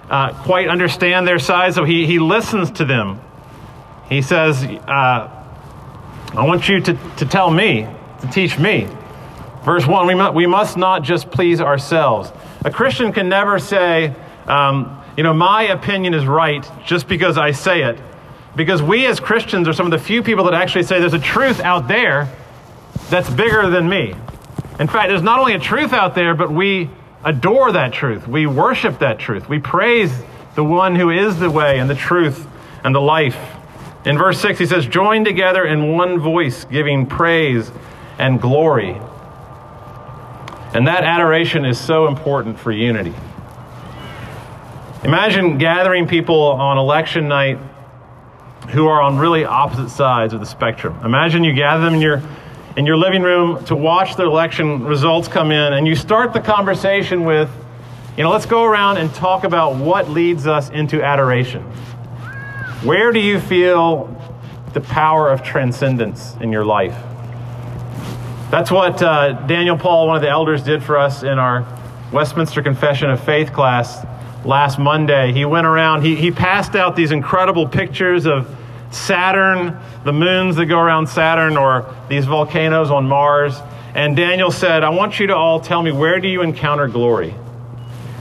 uh, 0.09 0.41
quite 0.45 0.69
understand 0.69 1.27
their 1.27 1.41
side, 1.41 1.75
so 1.75 1.83
he, 1.83 2.07
he 2.07 2.21
listens 2.21 2.71
to 2.71 2.85
them. 2.85 3.21
He 4.09 4.23
says, 4.23 4.63
uh, 4.63 5.45
I 6.33 6.45
want 6.47 6.69
you 6.69 6.81
to, 6.81 6.97
to 7.17 7.27
tell 7.27 7.51
me, 7.51 7.89
to 8.21 8.27
teach 8.29 8.59
me. 8.59 8.89
Verse 9.63 9.87
1 9.87 10.07
we, 10.07 10.15
mu- 10.15 10.31
we 10.31 10.47
must 10.47 10.77
not 10.77 11.03
just 11.03 11.31
please 11.31 11.61
ourselves. 11.61 12.33
A 12.65 12.71
Christian 12.71 13.13
can 13.13 13.29
never 13.29 13.59
say, 13.59 14.15
um, 14.47 15.03
you 15.17 15.23
know, 15.23 15.35
my 15.35 15.65
opinion 15.65 16.15
is 16.15 16.27
right 16.27 16.67
just 16.85 17.09
because 17.09 17.37
I 17.37 17.51
say 17.53 17.83
it. 17.83 17.99
Because 18.57 18.83
we 18.83 19.07
as 19.07 19.21
Christians 19.21 19.69
are 19.69 19.73
some 19.73 19.87
of 19.87 19.93
the 19.93 19.99
few 19.99 20.23
people 20.23 20.45
that 20.45 20.55
actually 20.55 20.85
say 20.85 20.99
there's 20.99 21.15
a 21.15 21.19
truth 21.19 21.61
out 21.61 21.89
there 21.89 22.29
that's 23.09 23.31
bigger 23.31 23.69
than 23.71 23.89
me. 23.89 24.15
In 24.79 24.89
fact, 24.89 25.09
there's 25.09 25.23
not 25.23 25.39
only 25.39 25.55
a 25.55 25.59
truth 25.59 25.93
out 25.93 26.15
there, 26.15 26.35
but 26.35 26.51
we 26.51 26.91
adore 27.25 27.73
that 27.73 27.93
truth. 27.93 28.27
We 28.27 28.47
worship 28.47 28.99
that 29.01 29.19
truth. 29.19 29.49
We 29.49 29.59
praise 29.59 30.11
the 30.55 30.65
one 30.65 30.97
who 30.97 31.11
is 31.11 31.39
the 31.39 31.51
way 31.51 31.79
and 31.79 31.89
the 31.89 31.95
truth 31.95 32.47
and 32.83 32.95
the 32.95 33.01
life. 33.01 33.39
In 34.05 34.17
verse 34.17 34.41
6, 34.41 34.59
he 34.59 34.67
says, 34.67 34.87
Join 34.87 35.25
together 35.25 35.65
in 35.65 35.95
one 35.95 36.19
voice, 36.19 36.65
giving 36.65 37.07
praise 37.07 37.71
and 38.21 38.41
glory. 38.41 39.01
And 40.75 40.87
that 40.87 41.03
adoration 41.03 41.65
is 41.65 41.81
so 41.81 42.07
important 42.07 42.59
for 42.59 42.71
unity. 42.71 43.15
Imagine 45.03 45.59
gathering 45.59 46.07
people 46.07 46.43
on 46.43 46.77
election 46.77 47.27
night 47.27 47.59
who 48.69 48.87
are 48.87 49.01
on 49.01 49.19
really 49.19 49.45
opposite 49.45 49.89
sides 49.89 50.35
of 50.35 50.41
the 50.41 50.47
spectrum. 50.47 51.01
Imagine 51.05 51.43
you 51.43 51.55
gather 51.55 51.83
them 51.83 51.95
in 51.95 52.01
your 52.01 52.23
in 52.77 52.87
your 52.87 52.97
living 52.97 53.23
room 53.23 53.65
to 53.65 53.75
watch 53.75 54.15
the 54.15 54.23
election 54.23 54.85
results 54.85 55.27
come 55.27 55.51
in 55.51 55.73
and 55.73 55.89
you 55.89 55.97
start 55.97 56.33
the 56.33 56.41
conversation 56.41 57.25
with 57.25 57.51
you 58.17 58.23
know, 58.23 58.31
let's 58.31 58.47
go 58.47 58.65
around 58.65 58.99
and 58.99 59.13
talk 59.15 59.45
about 59.45 59.77
what 59.77 60.11
leads 60.11 60.47
us 60.47 60.69
into 60.69 61.03
adoration. 61.03 61.63
Where 62.83 63.13
do 63.13 63.19
you 63.19 63.41
feel 63.41 64.15
the 64.75 64.81
power 64.81 65.31
of 65.31 65.43
transcendence 65.43 66.35
in 66.41 66.53
your 66.53 66.65
life? 66.65 66.97
That's 68.51 68.69
what 68.73 69.01
uh, 69.01 69.47
Daniel 69.47 69.79
Paul, 69.79 70.09
one 70.09 70.17
of 70.17 70.23
the 70.23 70.29
elders, 70.29 70.65
did 70.65 70.83
for 70.83 70.99
us 70.99 71.23
in 71.23 71.39
our 71.39 71.65
Westminster 72.13 72.63
Confession 72.65 73.09
of 73.09 73.23
Faith 73.23 73.53
class 73.53 74.05
last 74.45 74.77
Monday. 74.77 75.33
He 75.33 75.45
went 75.45 75.69
around, 75.69 76.03
he, 76.03 76.17
he 76.17 76.33
passed 76.33 76.75
out 76.75 76.97
these 76.97 77.13
incredible 77.13 77.69
pictures 77.69 78.27
of 78.27 78.53
Saturn, 78.91 79.79
the 80.03 80.13
moons 80.13 80.57
that 80.57 80.67
go 80.67 80.81
around 80.81 81.07
Saturn, 81.07 81.57
or 81.57 81.95
these 82.09 82.25
volcanoes 82.25 82.91
on 82.91 83.07
Mars. 83.07 83.57
And 83.95 84.17
Daniel 84.17 84.51
said, 84.51 84.83
I 84.83 84.91
want 84.91 85.21
you 85.21 85.29
to 85.29 85.37
all 85.37 85.61
tell 85.61 85.81
me 85.81 85.93
where 85.93 86.19
do 86.19 86.27
you 86.27 86.43
encounter 86.43 86.89
glory? 86.89 87.33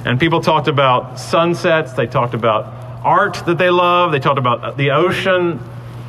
And 0.06 0.20
people 0.20 0.42
talked 0.42 0.68
about 0.68 1.20
sunsets, 1.20 1.94
they 1.94 2.06
talked 2.06 2.36
about 2.36 2.72
art 3.04 3.44
that 3.48 3.58
they 3.58 3.72
love, 3.72 4.12
they 4.12 4.20
talked 4.20 4.38
about 4.38 4.78
the 4.78 4.92
ocean. 4.92 5.60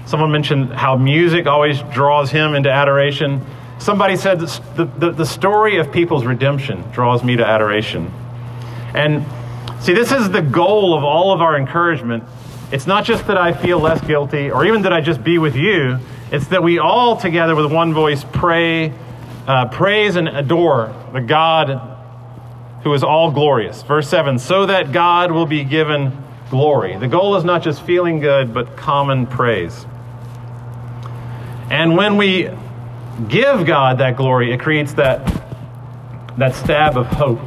Someone 0.05 0.31
mentioned 0.31 0.75
how 0.75 0.97
music 0.97 1.47
always 1.47 1.81
draws 1.95 2.31
him 2.31 2.55
into 2.55 2.71
adoration. 2.71 3.47
Somebody 3.81 4.17
said 4.17 4.39
the, 4.39 4.85
the, 4.99 5.11
the 5.11 5.27
story 5.27 5.79
of 5.79 5.91
people's 5.91 6.25
redemption 6.25 6.89
draws 6.93 7.25
me 7.25 7.35
to 7.37 7.45
adoration. 7.45 8.13
And 8.95 9.25
see, 9.83 9.95
this 9.95 10.13
is 10.13 10.31
the 10.31 10.43
goal 10.43 10.97
of 10.97 11.03
all 11.03 11.33
of 11.33 11.41
our 11.41 11.57
encouragement 11.57 12.23
it's 12.73 12.87
not 12.87 13.05
just 13.05 13.27
that 13.27 13.37
I 13.37 13.53
feel 13.53 13.81
less 13.81 14.01
guilty 14.01 14.51
or 14.51 14.65
even 14.65 14.83
that 14.83 14.93
I 14.93 15.01
just 15.01 15.25
be 15.25 15.39
with 15.39 15.57
you. 15.57 15.99
It's 16.31 16.47
that 16.49 16.63
we 16.63 16.79
all 16.79 17.17
together 17.17 17.57
with 17.57 17.73
one 17.73 17.93
voice 17.93 18.25
pray, 18.33 18.93
uh, 19.47 19.67
praise 19.69 20.15
and 20.15 20.29
adore 20.29 20.95
the 21.13 21.21
God 21.21 21.97
who 22.85 22.95
is 22.95 23.03
all 23.03 23.33
glorious. 23.33 23.83
Verse 23.83 24.09
7 24.09 24.39
so 24.39 24.67
that 24.67 24.93
God 24.93 25.33
will 25.33 25.47
be 25.47 25.65
given 25.65 26.17
glory. 26.49 26.97
The 26.97 27.09
goal 27.09 27.35
is 27.37 27.45
not 27.45 27.63
just 27.63 27.83
feeling 27.83 28.21
good, 28.21 28.55
but 28.55 28.77
common 28.77 29.27
praise. 29.27 29.85
And 31.71 31.97
when 31.97 32.17
we 32.17 32.51
give 33.29 33.67
God 33.67 33.99
that 33.99 34.17
glory, 34.17 34.53
it 34.53 34.61
creates 34.61 34.95
that, 34.95 35.25
that 36.39 36.55
stab 36.55 36.97
of 36.97 37.07
hope, 37.07 37.41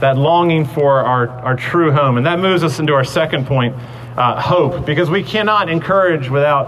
that 0.00 0.16
longing 0.16 0.64
for 0.64 1.04
our, 1.04 1.28
our 1.28 1.56
true 1.56 1.92
home. 1.92 2.16
And 2.16 2.26
that 2.26 2.38
moves 2.38 2.64
us 2.64 2.78
into 2.78 2.94
our 2.94 3.04
second 3.04 3.46
point 3.46 3.76
uh, 4.16 4.40
hope 4.40 4.84
because 4.86 5.10
we 5.10 5.22
cannot 5.22 5.68
encourage 5.68 6.28
without 6.28 6.66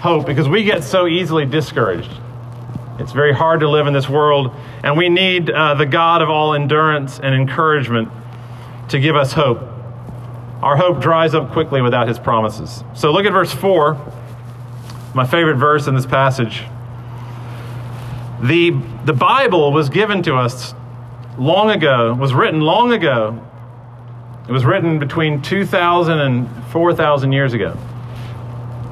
hope 0.00 0.26
because 0.26 0.48
we 0.48 0.64
get 0.64 0.84
so 0.84 1.06
easily 1.06 1.44
discouraged. 1.44 2.10
It's 2.98 3.12
very 3.12 3.32
hard 3.32 3.60
to 3.60 3.68
live 3.68 3.86
in 3.86 3.92
this 3.92 4.08
world, 4.08 4.52
and 4.82 4.96
we 4.96 5.08
need 5.08 5.50
uh, 5.50 5.74
the 5.74 5.86
God 5.86 6.20
of 6.20 6.28
all 6.28 6.54
endurance 6.54 7.20
and 7.20 7.34
encouragement 7.34 8.08
to 8.88 8.98
give 8.98 9.16
us 9.16 9.32
hope. 9.32 9.60
Our 10.62 10.76
hope 10.76 11.00
dries 11.00 11.34
up 11.34 11.52
quickly 11.52 11.80
without 11.80 12.08
his 12.08 12.18
promises. 12.18 12.82
So 12.94 13.12
look 13.12 13.24
at 13.24 13.32
verse 13.32 13.52
4, 13.52 13.96
my 15.14 15.26
favorite 15.26 15.56
verse 15.56 15.86
in 15.86 15.94
this 15.94 16.06
passage. 16.06 16.64
The, 18.42 18.70
the 19.04 19.12
Bible 19.12 19.72
was 19.72 19.88
given 19.88 20.22
to 20.24 20.36
us 20.36 20.74
long 21.38 21.70
ago, 21.70 22.14
was 22.14 22.34
written 22.34 22.60
long 22.60 22.92
ago 22.92 23.44
it 24.48 24.52
was 24.52 24.64
written 24.64 24.98
between 24.98 25.42
2,000 25.42 26.18
and 26.18 26.48
4,000 26.68 27.32
years 27.32 27.52
ago. 27.52 27.76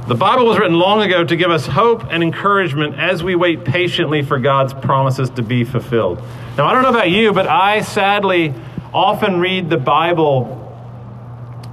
The 0.07 0.15
Bible 0.15 0.45
was 0.45 0.59
written 0.59 0.79
long 0.79 1.01
ago 1.01 1.25
to 1.25 1.35
give 1.35 1.51
us 1.51 1.67
hope 1.67 2.05
and 2.11 2.23
encouragement 2.23 2.99
as 2.99 3.25
we 3.25 3.37
wait 3.37 3.65
patiently 3.65 4.21
for 4.21 4.39
God's 4.39 4.75
promises 4.75 5.31
to 5.31 5.43
be 5.43 5.65
fulfilled. 5.65 6.19
Now, 6.59 6.67
I 6.67 6.75
don't 6.75 6.83
know 6.83 6.91
about 6.91 7.11
you, 7.11 7.33
but 7.33 7.47
I 7.47 7.81
sadly 7.81 8.53
often 8.93 9.41
read 9.41 9.71
the 9.71 9.79
Bible 9.79 10.63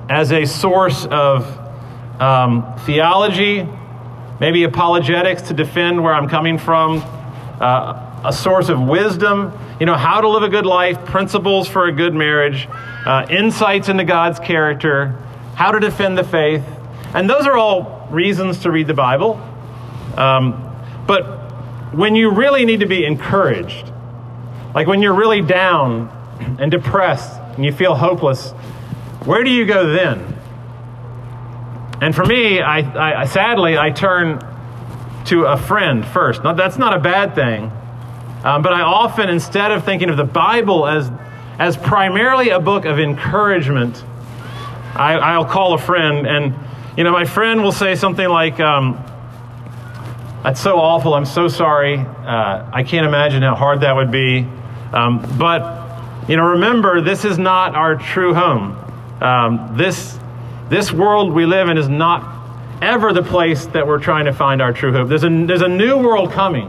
as 0.09 0.31
a 0.31 0.45
source 0.45 1.05
of 1.05 1.45
um, 2.21 2.77
theology, 2.85 3.67
maybe 4.39 4.63
apologetics 4.63 5.41
to 5.49 5.53
defend 5.53 6.01
where 6.01 6.13
I'm 6.13 6.29
coming 6.29 6.57
from, 6.57 7.03
uh, 7.63 8.21
a 8.25 8.33
source 8.33 8.67
of 8.67 8.81
wisdom, 8.81 9.57
you 9.79 9.85
know, 9.85 9.95
how 9.95 10.19
to 10.19 10.27
live 10.27 10.43
a 10.43 10.49
good 10.49 10.65
life, 10.65 11.05
principles 11.05 11.67
for 11.67 11.87
a 11.87 11.91
good 11.93 12.13
marriage 12.13 12.67
uh, 13.05 13.25
insights 13.29 13.87
into 13.87 14.03
God's 14.03 14.39
character, 14.39 15.17
how 15.55 15.71
to 15.71 15.79
defend 15.79 16.17
the 16.17 16.25
faith. 16.25 16.63
And 17.13 17.29
those 17.29 17.45
are 17.45 17.57
all 17.57 18.07
reasons 18.11 18.59
to 18.59 18.71
read 18.71 18.87
the 18.87 18.93
Bible. 18.93 19.41
Um, 20.17 20.75
but 21.07 21.23
when 21.93 22.15
you 22.15 22.31
really 22.31 22.65
need 22.65 22.81
to 22.81 22.85
be 22.85 23.05
encouraged, 23.05 23.91
like 24.75 24.87
when 24.87 25.01
you're 25.01 25.13
really 25.13 25.41
down 25.41 26.09
and 26.59 26.69
depressed 26.69 27.39
and 27.55 27.63
you 27.63 27.71
feel 27.71 27.95
hopeless, 27.95 28.51
where 29.23 29.43
do 29.43 29.49
you 29.49 29.65
go 29.65 29.93
then? 29.93 30.37
And 32.01 32.13
for 32.13 32.25
me, 32.25 32.59
I, 32.59 33.21
I 33.21 33.25
sadly, 33.25 33.77
I 33.77 33.91
turn 33.91 34.39
to 35.25 35.45
a 35.45 35.57
friend 35.57 36.05
first. 36.05 36.43
Now, 36.43 36.53
that's 36.53 36.77
not 36.77 36.93
a 36.93 36.99
bad 36.99 37.35
thing. 37.35 37.71
Um, 38.43 38.61
but 38.61 38.73
I 38.73 38.81
often, 38.81 39.29
instead 39.29 39.71
of 39.71 39.85
thinking 39.85 40.09
of 40.09 40.17
the 40.17 40.25
Bible 40.25 40.85
as 40.85 41.09
as 41.59 41.77
primarily 41.77 42.49
a 42.49 42.59
book 42.59 42.85
of 42.85 42.99
encouragement, 42.99 44.03
I, 44.95 45.37
will 45.37 45.45
call 45.45 45.73
a 45.73 45.77
friend, 45.77 46.27
and 46.27 46.55
you 46.97 47.03
know, 47.03 47.11
my 47.11 47.25
friend 47.25 47.63
will 47.63 47.71
say 47.71 47.95
something 47.95 48.27
like, 48.27 48.59
um, 48.59 49.03
"That's 50.43 50.59
so 50.59 50.79
awful. 50.79 51.13
I'm 51.13 51.25
so 51.25 51.47
sorry. 51.47 51.99
Uh, 51.99 52.69
I 52.71 52.83
can't 52.83 53.05
imagine 53.05 53.43
how 53.43 53.55
hard 53.55 53.81
that 53.81 53.95
would 53.95 54.11
be." 54.11 54.45
Um, 54.91 55.25
but 55.37 55.83
you 56.27 56.35
know, 56.35 56.43
remember, 56.43 57.01
this 57.01 57.23
is 57.23 57.37
not 57.37 57.75
our 57.75 57.95
true 57.95 58.33
home. 58.33 58.77
Um, 59.21 59.73
this 59.77 60.19
this 60.69 60.91
world 60.91 61.33
we 61.33 61.45
live 61.45 61.69
in 61.69 61.77
is 61.77 61.87
not 61.87 62.42
ever 62.83 63.13
the 63.13 63.23
place 63.23 63.65
that 63.67 63.87
we're 63.87 63.99
trying 63.99 64.25
to 64.25 64.33
find 64.33 64.61
our 64.61 64.73
true 64.73 64.91
hope. 64.91 65.07
There's 65.07 65.23
a 65.23 65.45
there's 65.45 65.61
a 65.61 65.67
new 65.69 65.97
world 65.97 66.31
coming, 66.31 66.67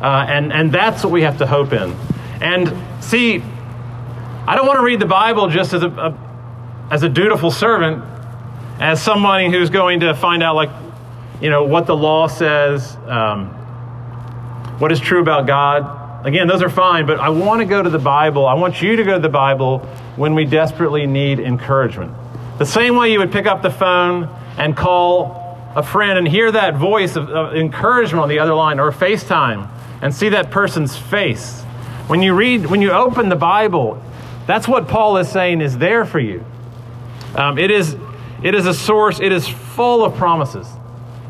uh, 0.00 0.26
and 0.28 0.52
and 0.52 0.70
that's 0.70 1.02
what 1.02 1.12
we 1.12 1.22
have 1.22 1.38
to 1.38 1.46
hope 1.46 1.72
in. 1.72 1.96
And 2.42 2.72
see, 3.02 3.42
I 4.46 4.54
don't 4.56 4.66
want 4.66 4.78
to 4.78 4.84
read 4.84 5.00
the 5.00 5.06
Bible 5.06 5.48
just 5.48 5.72
as 5.72 5.82
a, 5.82 5.88
a 5.88 6.18
as 6.90 7.02
a 7.02 7.08
dutiful 7.08 7.50
servant, 7.50 8.04
as 8.78 9.02
somebody 9.02 9.50
who's 9.50 9.70
going 9.70 10.00
to 10.00 10.14
find 10.14 10.42
out, 10.42 10.56
like, 10.56 10.70
you 11.40 11.48
know, 11.48 11.64
what 11.64 11.86
the 11.86 11.96
law 11.96 12.26
says, 12.26 12.96
um, 13.06 13.46
what 14.78 14.92
is 14.92 15.00
true 15.00 15.20
about 15.20 15.46
God. 15.46 16.26
Again, 16.26 16.48
those 16.48 16.62
are 16.62 16.68
fine, 16.68 17.06
but 17.06 17.18
I 17.18 17.30
want 17.30 17.60
to 17.60 17.64
go 17.64 17.82
to 17.82 17.88
the 17.88 17.98
Bible. 17.98 18.46
I 18.46 18.54
want 18.54 18.82
you 18.82 18.96
to 18.96 19.04
go 19.04 19.14
to 19.14 19.20
the 19.20 19.30
Bible 19.30 19.78
when 20.16 20.34
we 20.34 20.44
desperately 20.44 21.06
need 21.06 21.40
encouragement. 21.40 22.12
The 22.58 22.66
same 22.66 22.96
way 22.96 23.10
you 23.12 23.20
would 23.20 23.32
pick 23.32 23.46
up 23.46 23.62
the 23.62 23.70
phone 23.70 24.28
and 24.60 24.76
call 24.76 25.56
a 25.74 25.82
friend 25.82 26.18
and 26.18 26.28
hear 26.28 26.52
that 26.52 26.76
voice 26.76 27.16
of, 27.16 27.30
of 27.30 27.56
encouragement 27.56 28.22
on 28.22 28.28
the 28.28 28.38
other 28.38 28.52
line 28.52 28.78
or 28.78 28.92
FaceTime 28.92 29.66
and 30.02 30.14
see 30.14 30.28
that 30.28 30.50
person's 30.50 30.94
face. 30.94 31.62
When 32.08 32.20
you 32.20 32.34
read, 32.34 32.66
when 32.66 32.82
you 32.82 32.90
open 32.90 33.30
the 33.30 33.36
Bible, 33.36 34.02
that's 34.46 34.68
what 34.68 34.86
Paul 34.86 35.16
is 35.16 35.30
saying 35.30 35.62
is 35.62 35.78
there 35.78 36.04
for 36.04 36.20
you. 36.20 36.44
Um, 37.34 37.56
it, 37.56 37.70
is, 37.70 37.96
it 38.42 38.54
is 38.54 38.66
a 38.66 38.74
source, 38.74 39.18
it 39.18 39.32
is 39.32 39.48
full 39.48 40.04
of 40.04 40.14
promises. 40.16 40.68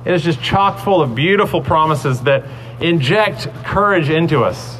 It 0.04 0.12
is 0.12 0.24
just 0.24 0.42
chock 0.42 0.80
full 0.80 1.00
of 1.00 1.14
beautiful 1.14 1.60
promises 1.60 2.22
that 2.22 2.44
inject 2.80 3.48
courage 3.64 4.10
into 4.10 4.42
us. 4.42 4.78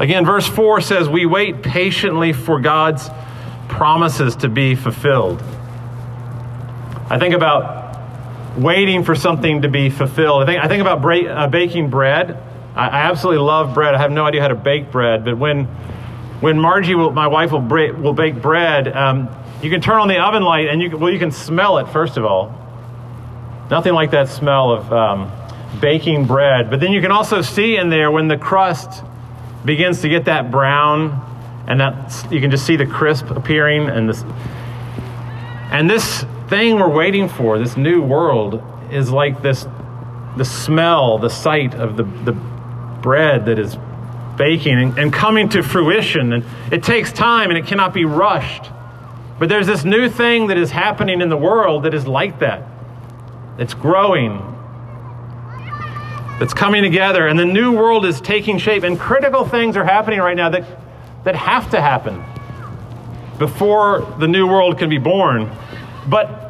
Again, 0.00 0.24
verse 0.24 0.48
4 0.48 0.80
says, 0.80 1.08
We 1.08 1.26
wait 1.26 1.62
patiently 1.62 2.32
for 2.32 2.58
God's 2.58 3.08
promises 3.68 4.34
to 4.36 4.48
be 4.48 4.74
fulfilled. 4.74 5.40
I 7.12 7.18
think 7.18 7.34
about 7.34 8.56
waiting 8.56 9.04
for 9.04 9.14
something 9.14 9.62
to 9.62 9.68
be 9.68 9.90
fulfilled. 9.90 10.42
I 10.42 10.46
think, 10.46 10.64
I 10.64 10.68
think 10.68 10.80
about 10.80 11.02
bra- 11.02 11.26
uh, 11.26 11.46
baking 11.46 11.90
bread. 11.90 12.42
I, 12.74 12.88
I 12.88 13.00
absolutely 13.02 13.44
love 13.44 13.74
bread. 13.74 13.94
I 13.94 13.98
have 13.98 14.10
no 14.10 14.24
idea 14.24 14.40
how 14.40 14.48
to 14.48 14.54
bake 14.54 14.90
bread, 14.90 15.22
but 15.22 15.36
when 15.36 15.68
when 16.40 16.58
Margie, 16.58 16.94
will, 16.94 17.12
my 17.12 17.28
wife, 17.28 17.52
will, 17.52 17.60
break, 17.60 17.96
will 17.96 18.14
bake 18.14 18.40
bread, 18.40 18.88
um, 18.88 19.28
you 19.62 19.68
can 19.70 19.80
turn 19.80 20.00
on 20.00 20.08
the 20.08 20.18
oven 20.18 20.42
light 20.42 20.68
and 20.68 20.80
you 20.82 20.90
can, 20.90 20.98
well, 20.98 21.12
you 21.12 21.18
can 21.18 21.30
smell 21.30 21.78
it, 21.78 21.88
first 21.90 22.16
of 22.16 22.24
all. 22.24 22.52
Nothing 23.70 23.92
like 23.92 24.10
that 24.10 24.28
smell 24.28 24.72
of 24.72 24.92
um, 24.92 25.30
baking 25.80 26.26
bread. 26.26 26.68
But 26.68 26.80
then 26.80 26.92
you 26.92 27.00
can 27.00 27.12
also 27.12 27.42
see 27.42 27.76
in 27.76 27.90
there 27.90 28.10
when 28.10 28.26
the 28.26 28.36
crust 28.38 29.04
begins 29.64 30.00
to 30.00 30.08
get 30.08 30.24
that 30.24 30.50
brown 30.50 31.64
and 31.68 31.78
that 31.78 32.26
you 32.32 32.40
can 32.40 32.50
just 32.50 32.66
see 32.66 32.76
the 32.76 32.86
crisp 32.86 33.30
appearing 33.30 33.88
and 33.88 34.08
this 34.08 34.24
And 35.70 35.88
this 35.88 36.24
thing 36.52 36.76
we're 36.76 36.86
waiting 36.86 37.30
for, 37.30 37.58
this 37.58 37.78
new 37.78 38.02
world, 38.02 38.62
is 38.90 39.10
like 39.10 39.40
this 39.40 39.66
the 40.36 40.44
smell, 40.44 41.16
the 41.16 41.30
sight 41.30 41.74
of 41.74 41.96
the, 41.96 42.02
the 42.02 42.32
bread 42.32 43.46
that 43.46 43.58
is 43.58 43.78
baking 44.36 44.74
and, 44.74 44.98
and 44.98 45.12
coming 45.14 45.48
to 45.48 45.62
fruition. 45.62 46.34
And 46.34 46.44
it 46.70 46.82
takes 46.82 47.10
time 47.10 47.48
and 47.48 47.58
it 47.58 47.66
cannot 47.66 47.94
be 47.94 48.04
rushed. 48.04 48.70
But 49.38 49.48
there's 49.48 49.66
this 49.66 49.82
new 49.82 50.10
thing 50.10 50.48
that 50.48 50.58
is 50.58 50.70
happening 50.70 51.22
in 51.22 51.30
the 51.30 51.38
world 51.38 51.84
that 51.84 51.94
is 51.94 52.06
like 52.06 52.40
that. 52.40 52.64
It's 53.58 53.72
growing. 53.72 54.40
It's 56.38 56.52
coming 56.52 56.82
together. 56.82 57.26
And 57.26 57.38
the 57.38 57.46
new 57.46 57.72
world 57.72 58.04
is 58.04 58.20
taking 58.20 58.58
shape. 58.58 58.82
And 58.82 59.00
critical 59.00 59.46
things 59.46 59.74
are 59.74 59.84
happening 59.84 60.20
right 60.20 60.36
now 60.36 60.50
that, 60.50 60.66
that 61.24 61.34
have 61.34 61.70
to 61.70 61.80
happen 61.80 62.22
before 63.38 64.14
the 64.18 64.28
new 64.28 64.46
world 64.46 64.76
can 64.78 64.90
be 64.90 64.98
born. 64.98 65.50
But 66.06 66.41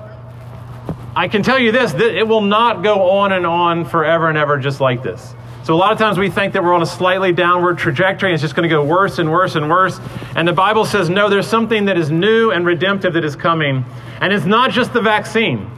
I 1.14 1.28
can 1.28 1.42
tell 1.42 1.58
you 1.58 1.72
this 1.72 1.92
that 1.92 2.16
it 2.16 2.26
will 2.26 2.40
not 2.40 2.82
go 2.82 3.10
on 3.10 3.32
and 3.32 3.46
on 3.46 3.84
forever 3.84 4.28
and 4.28 4.38
ever 4.38 4.58
just 4.58 4.80
like 4.80 5.02
this. 5.02 5.34
So, 5.62 5.74
a 5.74 5.76
lot 5.76 5.92
of 5.92 5.98
times 5.98 6.18
we 6.18 6.28
think 6.28 6.54
that 6.54 6.64
we're 6.64 6.72
on 6.72 6.82
a 6.82 6.86
slightly 6.86 7.32
downward 7.32 7.78
trajectory 7.78 8.30
and 8.30 8.34
it's 8.34 8.42
just 8.42 8.56
going 8.56 8.68
to 8.68 8.74
go 8.74 8.84
worse 8.84 9.18
and 9.18 9.30
worse 9.30 9.54
and 9.54 9.70
worse. 9.70 10.00
And 10.34 10.48
the 10.48 10.52
Bible 10.52 10.84
says, 10.84 11.08
no, 11.08 11.28
there's 11.28 11.46
something 11.46 11.84
that 11.84 11.96
is 11.96 12.10
new 12.10 12.50
and 12.50 12.66
redemptive 12.66 13.12
that 13.12 13.24
is 13.24 13.36
coming. 13.36 13.84
And 14.20 14.32
it's 14.32 14.46
not 14.46 14.72
just 14.72 14.92
the 14.92 15.00
vaccine. 15.00 15.70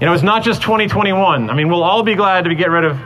You 0.00 0.06
know, 0.06 0.12
it's 0.12 0.22
not 0.22 0.42
just 0.42 0.60
2021. 0.60 1.48
I 1.48 1.54
mean, 1.54 1.70
we'll 1.70 1.82
all 1.82 2.02
be 2.02 2.14
glad 2.14 2.44
to 2.44 2.54
get 2.54 2.68
rid 2.68 2.84
of 2.84 2.98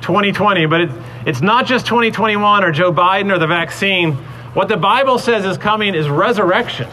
2020, 0.00 0.64
but 0.64 0.80
it's, 0.80 0.94
it's 1.26 1.40
not 1.42 1.66
just 1.66 1.86
2021 1.86 2.64
or 2.64 2.72
Joe 2.72 2.90
Biden 2.90 3.30
or 3.30 3.38
the 3.38 3.46
vaccine. 3.46 4.14
What 4.54 4.68
the 4.68 4.78
Bible 4.78 5.18
says 5.18 5.44
is 5.44 5.58
coming 5.58 5.94
is 5.94 6.08
resurrection 6.08 6.88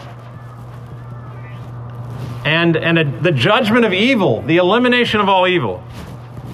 and, 2.44 2.76
and 2.76 2.98
a, 2.98 3.20
the 3.20 3.32
judgment 3.32 3.84
of 3.84 3.92
evil, 3.92 4.42
the 4.42 4.56
elimination 4.56 5.20
of 5.20 5.28
all 5.28 5.46
evil, 5.46 5.82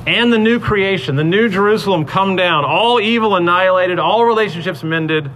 and 0.07 0.33
the 0.33 0.39
new 0.39 0.61
creation, 0.61 1.17
the 1.17 1.25
new 1.25 1.49
Jerusalem 1.49 2.05
come 2.05 2.37
down, 2.37 2.65
all 2.65 3.01
evil 3.01 3.37
annihilated, 3.37 3.99
all 3.99 4.25
relationships 4.25 4.83
mended, 4.83 5.31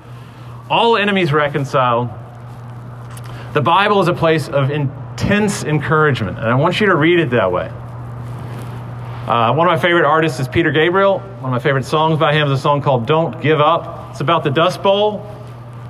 all 0.69 0.97
enemies 0.97 1.33
reconciled. 1.33 2.09
The 3.53 3.61
Bible 3.61 4.01
is 4.01 4.09
a 4.09 4.15
place 4.15 4.49
of 4.49 4.71
intense 4.71 5.65
encouragement, 5.65 6.39
and 6.39 6.47
I 6.47 6.55
want 6.55 6.81
you 6.81 6.87
to 6.87 6.95
read 6.95 7.19
it 7.19 7.31
that 7.31 7.51
way. 7.51 7.69
Uh, 9.27 9.55
one 9.55 9.69
of 9.69 9.73
my 9.73 9.79
favorite 9.79 10.05
artists 10.05 10.41
is 10.41 10.49
Peter 10.49 10.73
Gabriel. 10.73 11.19
One 11.19 11.45
of 11.45 11.51
my 11.51 11.59
favorite 11.61 11.85
songs 11.85 12.19
by 12.19 12.33
him 12.33 12.51
is 12.51 12.59
a 12.59 12.63
song 12.63 12.83
called 12.83 13.07
Don't 13.07 13.41
Give 13.41 13.61
Up. 13.61 14.11
It's 14.11 14.21
about 14.21 14.43
the 14.43 14.51
Dust 14.51 14.83
Bowl 14.83 15.25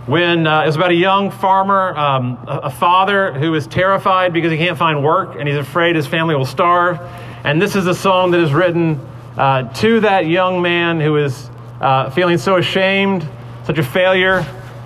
when 0.07 0.47
uh, 0.47 0.63
it 0.63 0.67
was 0.67 0.77
about 0.77 0.91
a 0.91 0.95
young 0.95 1.31
farmer, 1.31 1.97
um, 1.97 2.39
a, 2.47 2.61
a, 2.65 2.71
father 2.71 3.33
who 3.33 3.55
is 3.55 3.67
terrified 3.67 4.33
because 4.33 4.51
he 4.51 4.57
can't 4.57 4.79
find 4.79 5.05
work 5.05 5.37
and 5.39 5.47
he's 5.47 5.59
afraid 5.59 5.95
his 5.95 6.07
family 6.07 6.35
will 6.35 6.47
starve. 6.47 6.99
And 7.45 7.61
this 7.61 7.77
is 7.77 7.87
a 7.87 7.95
song 7.95 8.31
that 8.31 8.41
is 8.41 8.53
written 8.53 8.99
uh, 9.37 9.73
to 9.75 10.01
that 10.01 10.27
young 10.27 10.63
man 10.63 11.01
who 11.01 11.17
is 11.17 11.51
uh, 11.81 12.11
feeling 12.11 12.39
so 12.39 12.57
ashamed, 12.57 13.29
such 13.65 13.79
a 13.79 13.83
failure. 13.83 14.45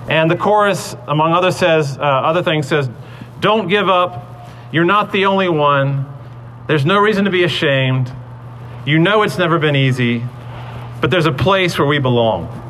And 0.08 0.30
the 0.30 0.36
chorus, 0.36 0.96
among 1.06 1.32
other 1.32 1.52
says, 1.52 1.96
uh, 1.96 2.02
other 2.02 2.42
things, 2.42 2.66
says, 2.66 2.90
"Don't 3.40 3.68
give 3.68 3.88
up. 3.88 4.48
You're 4.72 4.84
not 4.84 5.12
the 5.12 5.26
only 5.26 5.48
one. 5.48 6.06
There's 6.66 6.84
no 6.84 6.98
reason 6.98 7.24
to 7.24 7.30
be 7.30 7.44
ashamed. 7.44 8.12
You 8.84 8.98
know 8.98 9.22
it's 9.22 9.38
never 9.38 9.58
been 9.58 9.76
easy, 9.76 10.22
but 11.00 11.10
there's 11.10 11.26
a 11.26 11.32
place 11.32 11.78
where 11.78 11.88
we 11.88 11.98
belong." 11.98 12.63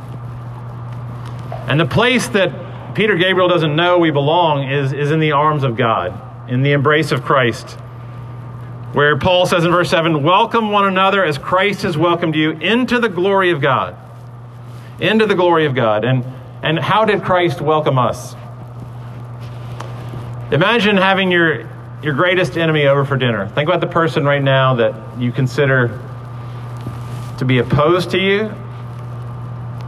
And 1.67 1.81
the 1.81 1.87
place 1.87 2.29
that 2.29 2.95
Peter 2.95 3.17
Gabriel 3.17 3.49
doesn't 3.49 3.75
know 3.75 3.99
we 3.99 4.11
belong 4.11 4.71
is, 4.71 4.93
is 4.93 5.11
in 5.11 5.19
the 5.19 5.33
arms 5.33 5.63
of 5.65 5.77
God, 5.77 6.51
in 6.51 6.63
the 6.63 6.73
embrace 6.73 7.11
of 7.11 7.23
Christ. 7.23 7.79
Where 8.93 9.19
Paul 9.19 9.47
says 9.47 9.65
in 9.65 9.73
verse 9.73 9.91
7 9.91 10.23
Welcome 10.23 10.71
one 10.71 10.87
another 10.87 11.25
as 11.25 11.39
Christ 11.39 11.83
has 11.83 11.97
welcomed 11.97 12.37
you 12.37 12.53
into 12.53 13.01
the 13.01 13.09
glory 13.09 13.51
of 13.51 13.61
God. 13.61 13.97
Into 15.01 15.27
the 15.27 15.35
glory 15.35 15.67
of 15.67 15.75
God. 15.75 16.05
And, 16.05 16.25
and 16.63 16.79
how 16.79 17.05
did 17.05 17.25
Christ 17.25 17.61
welcome 17.61 17.99
us? 17.99 18.35
Imagine 20.53 20.97
having 20.97 21.33
your, 21.33 21.69
your 22.03 22.15
greatest 22.15 22.57
enemy 22.57 22.87
over 22.87 23.05
for 23.05 23.17
dinner. 23.17 23.49
Think 23.49 23.69
about 23.69 23.81
the 23.81 23.89
person 23.89 24.25
right 24.25 24.43
now 24.43 24.75
that 24.75 25.19
you 25.19 25.33
consider 25.33 26.01
to 27.39 27.45
be 27.45 27.59
opposed 27.59 28.11
to 28.13 28.19
you, 28.19 28.55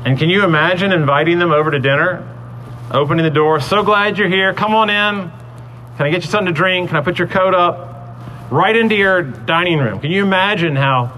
and 0.07 0.16
can 0.16 0.31
you 0.31 0.45
imagine 0.45 0.92
inviting 0.92 1.40
them 1.40 1.51
over 1.51 1.69
to 1.73 1.81
dinner, 1.81 2.25
opening 2.92 3.25
the 3.25 3.31
door? 3.31 3.59
So 3.61 3.83
glad 3.83 4.19
you're 4.19 4.29
here. 4.29 4.55
Come 4.55 4.73
on 4.73 4.88
in. 4.88 5.33
Can 5.97 6.07
I 6.07 6.11
get 6.11 6.23
you 6.23 6.31
something 6.31 6.55
to 6.55 6.57
drink? 6.57 6.90
Can 6.90 6.97
I 6.97 7.01
put 7.01 7.19
your 7.19 7.27
coat 7.27 7.55
up? 7.55 8.53
Right 8.53 8.77
into 8.77 8.95
your 8.95 9.23
dining 9.23 9.81
room. 9.81 9.99
Can 9.99 10.12
you 10.12 10.23
imagine 10.23 10.77
how 10.77 11.12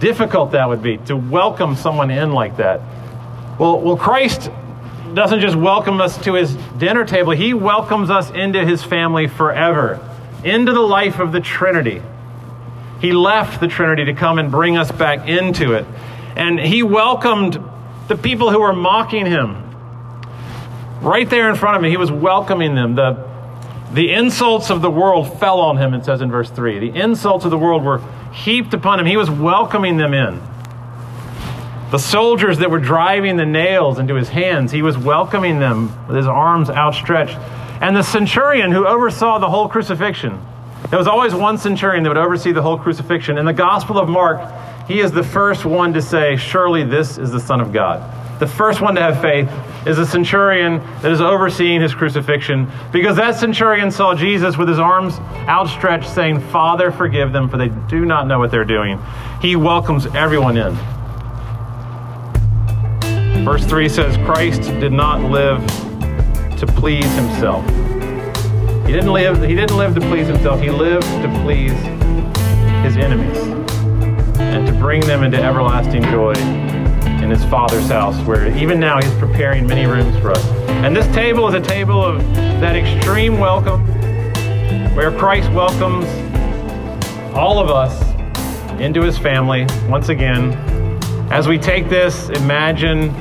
difficult 0.00 0.50
that 0.50 0.68
would 0.68 0.82
be 0.82 0.96
to 1.06 1.16
welcome 1.16 1.76
someone 1.76 2.10
in 2.10 2.32
like 2.32 2.56
that? 2.56 2.80
Well, 3.56 3.80
well, 3.80 3.96
Christ 3.96 4.50
doesn't 5.14 5.38
just 5.38 5.54
welcome 5.54 6.00
us 6.00 6.18
to 6.24 6.34
his 6.34 6.56
dinner 6.76 7.04
table, 7.04 7.30
he 7.30 7.54
welcomes 7.54 8.10
us 8.10 8.30
into 8.30 8.66
his 8.66 8.82
family 8.82 9.28
forever, 9.28 10.00
into 10.42 10.72
the 10.72 10.80
life 10.80 11.20
of 11.20 11.30
the 11.30 11.40
Trinity. 11.40 12.02
He 13.00 13.12
left 13.12 13.60
the 13.60 13.68
Trinity 13.68 14.06
to 14.06 14.14
come 14.14 14.40
and 14.40 14.50
bring 14.50 14.76
us 14.76 14.90
back 14.90 15.28
into 15.28 15.74
it. 15.74 15.86
And 16.34 16.58
he 16.58 16.82
welcomed 16.82 17.62
the 18.08 18.16
people 18.16 18.50
who 18.50 18.60
were 18.60 18.72
mocking 18.72 19.26
him. 19.26 19.64
Right 21.00 21.28
there 21.28 21.48
in 21.48 21.56
front 21.56 21.76
of 21.76 21.84
him, 21.84 21.90
he 21.90 21.96
was 21.96 22.10
welcoming 22.10 22.74
them. 22.74 22.94
The, 22.94 23.28
the 23.92 24.12
insults 24.12 24.70
of 24.70 24.82
the 24.82 24.90
world 24.90 25.38
fell 25.38 25.60
on 25.60 25.76
him, 25.76 25.94
it 25.94 26.04
says 26.04 26.20
in 26.20 26.30
verse 26.30 26.50
3. 26.50 26.78
The 26.90 26.98
insults 26.98 27.44
of 27.44 27.50
the 27.50 27.58
world 27.58 27.84
were 27.84 28.02
heaped 28.32 28.74
upon 28.74 28.98
him. 28.98 29.06
He 29.06 29.16
was 29.16 29.30
welcoming 29.30 29.96
them 29.96 30.14
in. 30.14 30.40
The 31.90 31.98
soldiers 31.98 32.58
that 32.58 32.70
were 32.70 32.80
driving 32.80 33.36
the 33.36 33.46
nails 33.46 33.98
into 33.98 34.14
his 34.14 34.28
hands, 34.28 34.72
he 34.72 34.82
was 34.82 34.98
welcoming 34.98 35.58
them 35.58 35.92
with 36.06 36.16
his 36.16 36.26
arms 36.26 36.68
outstretched. 36.68 37.36
And 37.80 37.96
the 37.96 38.02
centurion 38.02 38.72
who 38.72 38.86
oversaw 38.86 39.38
the 39.38 39.48
whole 39.48 39.68
crucifixion, 39.68 40.44
there 40.90 40.98
was 40.98 41.06
always 41.06 41.34
one 41.34 41.58
centurion 41.58 42.02
that 42.02 42.10
would 42.10 42.18
oversee 42.18 42.52
the 42.52 42.62
whole 42.62 42.78
crucifixion. 42.78 43.38
In 43.38 43.46
the 43.46 43.52
Gospel 43.52 43.98
of 43.98 44.08
Mark, 44.08 44.40
he 44.88 45.00
is 45.00 45.12
the 45.12 45.22
first 45.22 45.66
one 45.66 45.92
to 45.92 46.00
say, 46.00 46.36
Surely 46.36 46.82
this 46.82 47.18
is 47.18 47.30
the 47.30 47.38
Son 47.38 47.60
of 47.60 47.72
God. 47.72 48.00
The 48.40 48.46
first 48.46 48.80
one 48.80 48.94
to 48.94 49.02
have 49.02 49.20
faith 49.20 49.50
is 49.86 49.98
a 49.98 50.06
centurion 50.06 50.78
that 51.02 51.12
is 51.12 51.20
overseeing 51.20 51.82
his 51.82 51.94
crucifixion 51.94 52.70
because 52.90 53.16
that 53.16 53.36
centurion 53.36 53.90
saw 53.90 54.14
Jesus 54.14 54.56
with 54.56 54.66
his 54.66 54.78
arms 54.78 55.18
outstretched, 55.46 56.08
saying, 56.08 56.40
Father, 56.40 56.90
forgive 56.90 57.32
them, 57.32 57.50
for 57.50 57.58
they 57.58 57.68
do 57.88 58.06
not 58.06 58.26
know 58.26 58.38
what 58.38 58.50
they're 58.50 58.64
doing. 58.64 58.98
He 59.42 59.56
welcomes 59.56 60.06
everyone 60.06 60.56
in. 60.56 60.74
Verse 63.44 63.64
3 63.66 63.88
says, 63.90 64.16
Christ 64.18 64.62
did 64.80 64.92
not 64.92 65.30
live 65.30 65.60
to 66.58 66.66
please 66.66 67.12
himself. 67.14 67.66
He 68.86 68.92
didn't 68.92 69.12
live, 69.12 69.42
he 69.42 69.54
didn't 69.54 69.76
live 69.76 69.94
to 69.96 70.00
please 70.00 70.28
himself, 70.28 70.62
he 70.62 70.70
lived 70.70 71.06
to 71.06 71.40
please 71.42 71.72
his 72.84 72.96
enemies 72.96 73.67
and 74.58 74.66
to 74.66 74.72
bring 74.72 75.00
them 75.02 75.22
into 75.22 75.40
everlasting 75.40 76.02
joy 76.10 76.32
in 77.22 77.30
his 77.30 77.44
Father's 77.44 77.86
house, 77.86 78.20
where 78.26 78.48
even 78.58 78.80
now 78.80 79.00
he's 79.00 79.14
preparing 79.14 79.64
many 79.64 79.86
rooms 79.86 80.18
for 80.18 80.32
us. 80.32 80.44
And 80.82 80.96
this 80.96 81.06
table 81.14 81.46
is 81.46 81.54
a 81.54 81.60
table 81.60 82.04
of 82.04 82.20
that 82.34 82.74
extreme 82.74 83.38
welcome, 83.38 83.86
where 84.96 85.16
Christ 85.16 85.48
welcomes 85.52 86.06
all 87.36 87.60
of 87.60 87.70
us 87.70 88.02
into 88.80 89.00
his 89.00 89.16
family 89.16 89.64
once 89.88 90.08
again. 90.08 90.54
As 91.30 91.46
we 91.46 91.56
take 91.56 91.88
this, 91.88 92.28
imagine 92.30 93.12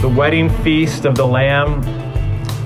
the 0.00 0.08
wedding 0.08 0.48
feast 0.62 1.04
of 1.04 1.16
the 1.16 1.26
Lamb, 1.26 1.82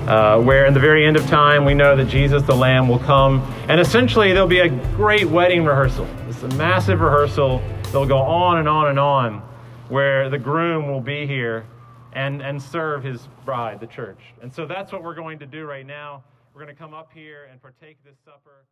uh, 0.07 0.39
where 0.39 0.65
in 0.65 0.73
the 0.73 0.79
very 0.79 1.05
end 1.05 1.17
of 1.17 1.27
time 1.27 1.65
we 1.65 1.73
know 1.73 1.93
that 1.97 2.07
Jesus 2.07 2.41
the 2.43 2.55
Lamb 2.55 2.87
will 2.87 2.99
come. 2.99 3.41
And 3.67 3.81
essentially, 3.81 4.31
there'll 4.31 4.47
be 4.47 4.59
a 4.59 4.69
great 4.95 5.25
wedding 5.25 5.65
rehearsal. 5.65 6.07
It's 6.29 6.43
a 6.43 6.47
massive 6.55 7.01
rehearsal 7.01 7.61
They'll 7.91 8.05
go 8.05 8.17
on 8.19 8.57
and 8.57 8.67
on 8.67 8.89
and 8.89 8.99
on 8.99 9.41
where 9.87 10.29
the 10.29 10.37
groom 10.37 10.89
will 10.89 10.99
be 10.99 11.25
here 11.25 11.65
and, 12.11 12.41
and 12.41 12.61
serve 12.61 13.01
his 13.01 13.29
bride, 13.45 13.79
the 13.79 13.87
church. 13.87 14.19
And 14.41 14.53
so 14.53 14.65
that's 14.65 14.91
what 14.91 15.03
we're 15.03 15.15
going 15.15 15.39
to 15.39 15.45
do 15.45 15.65
right 15.65 15.85
now. 15.85 16.23
We're 16.53 16.63
going 16.63 16.75
to 16.75 16.79
come 16.79 16.93
up 16.93 17.11
here 17.13 17.47
and 17.49 17.61
partake 17.61 17.97
this 18.03 18.17
supper. 18.25 18.65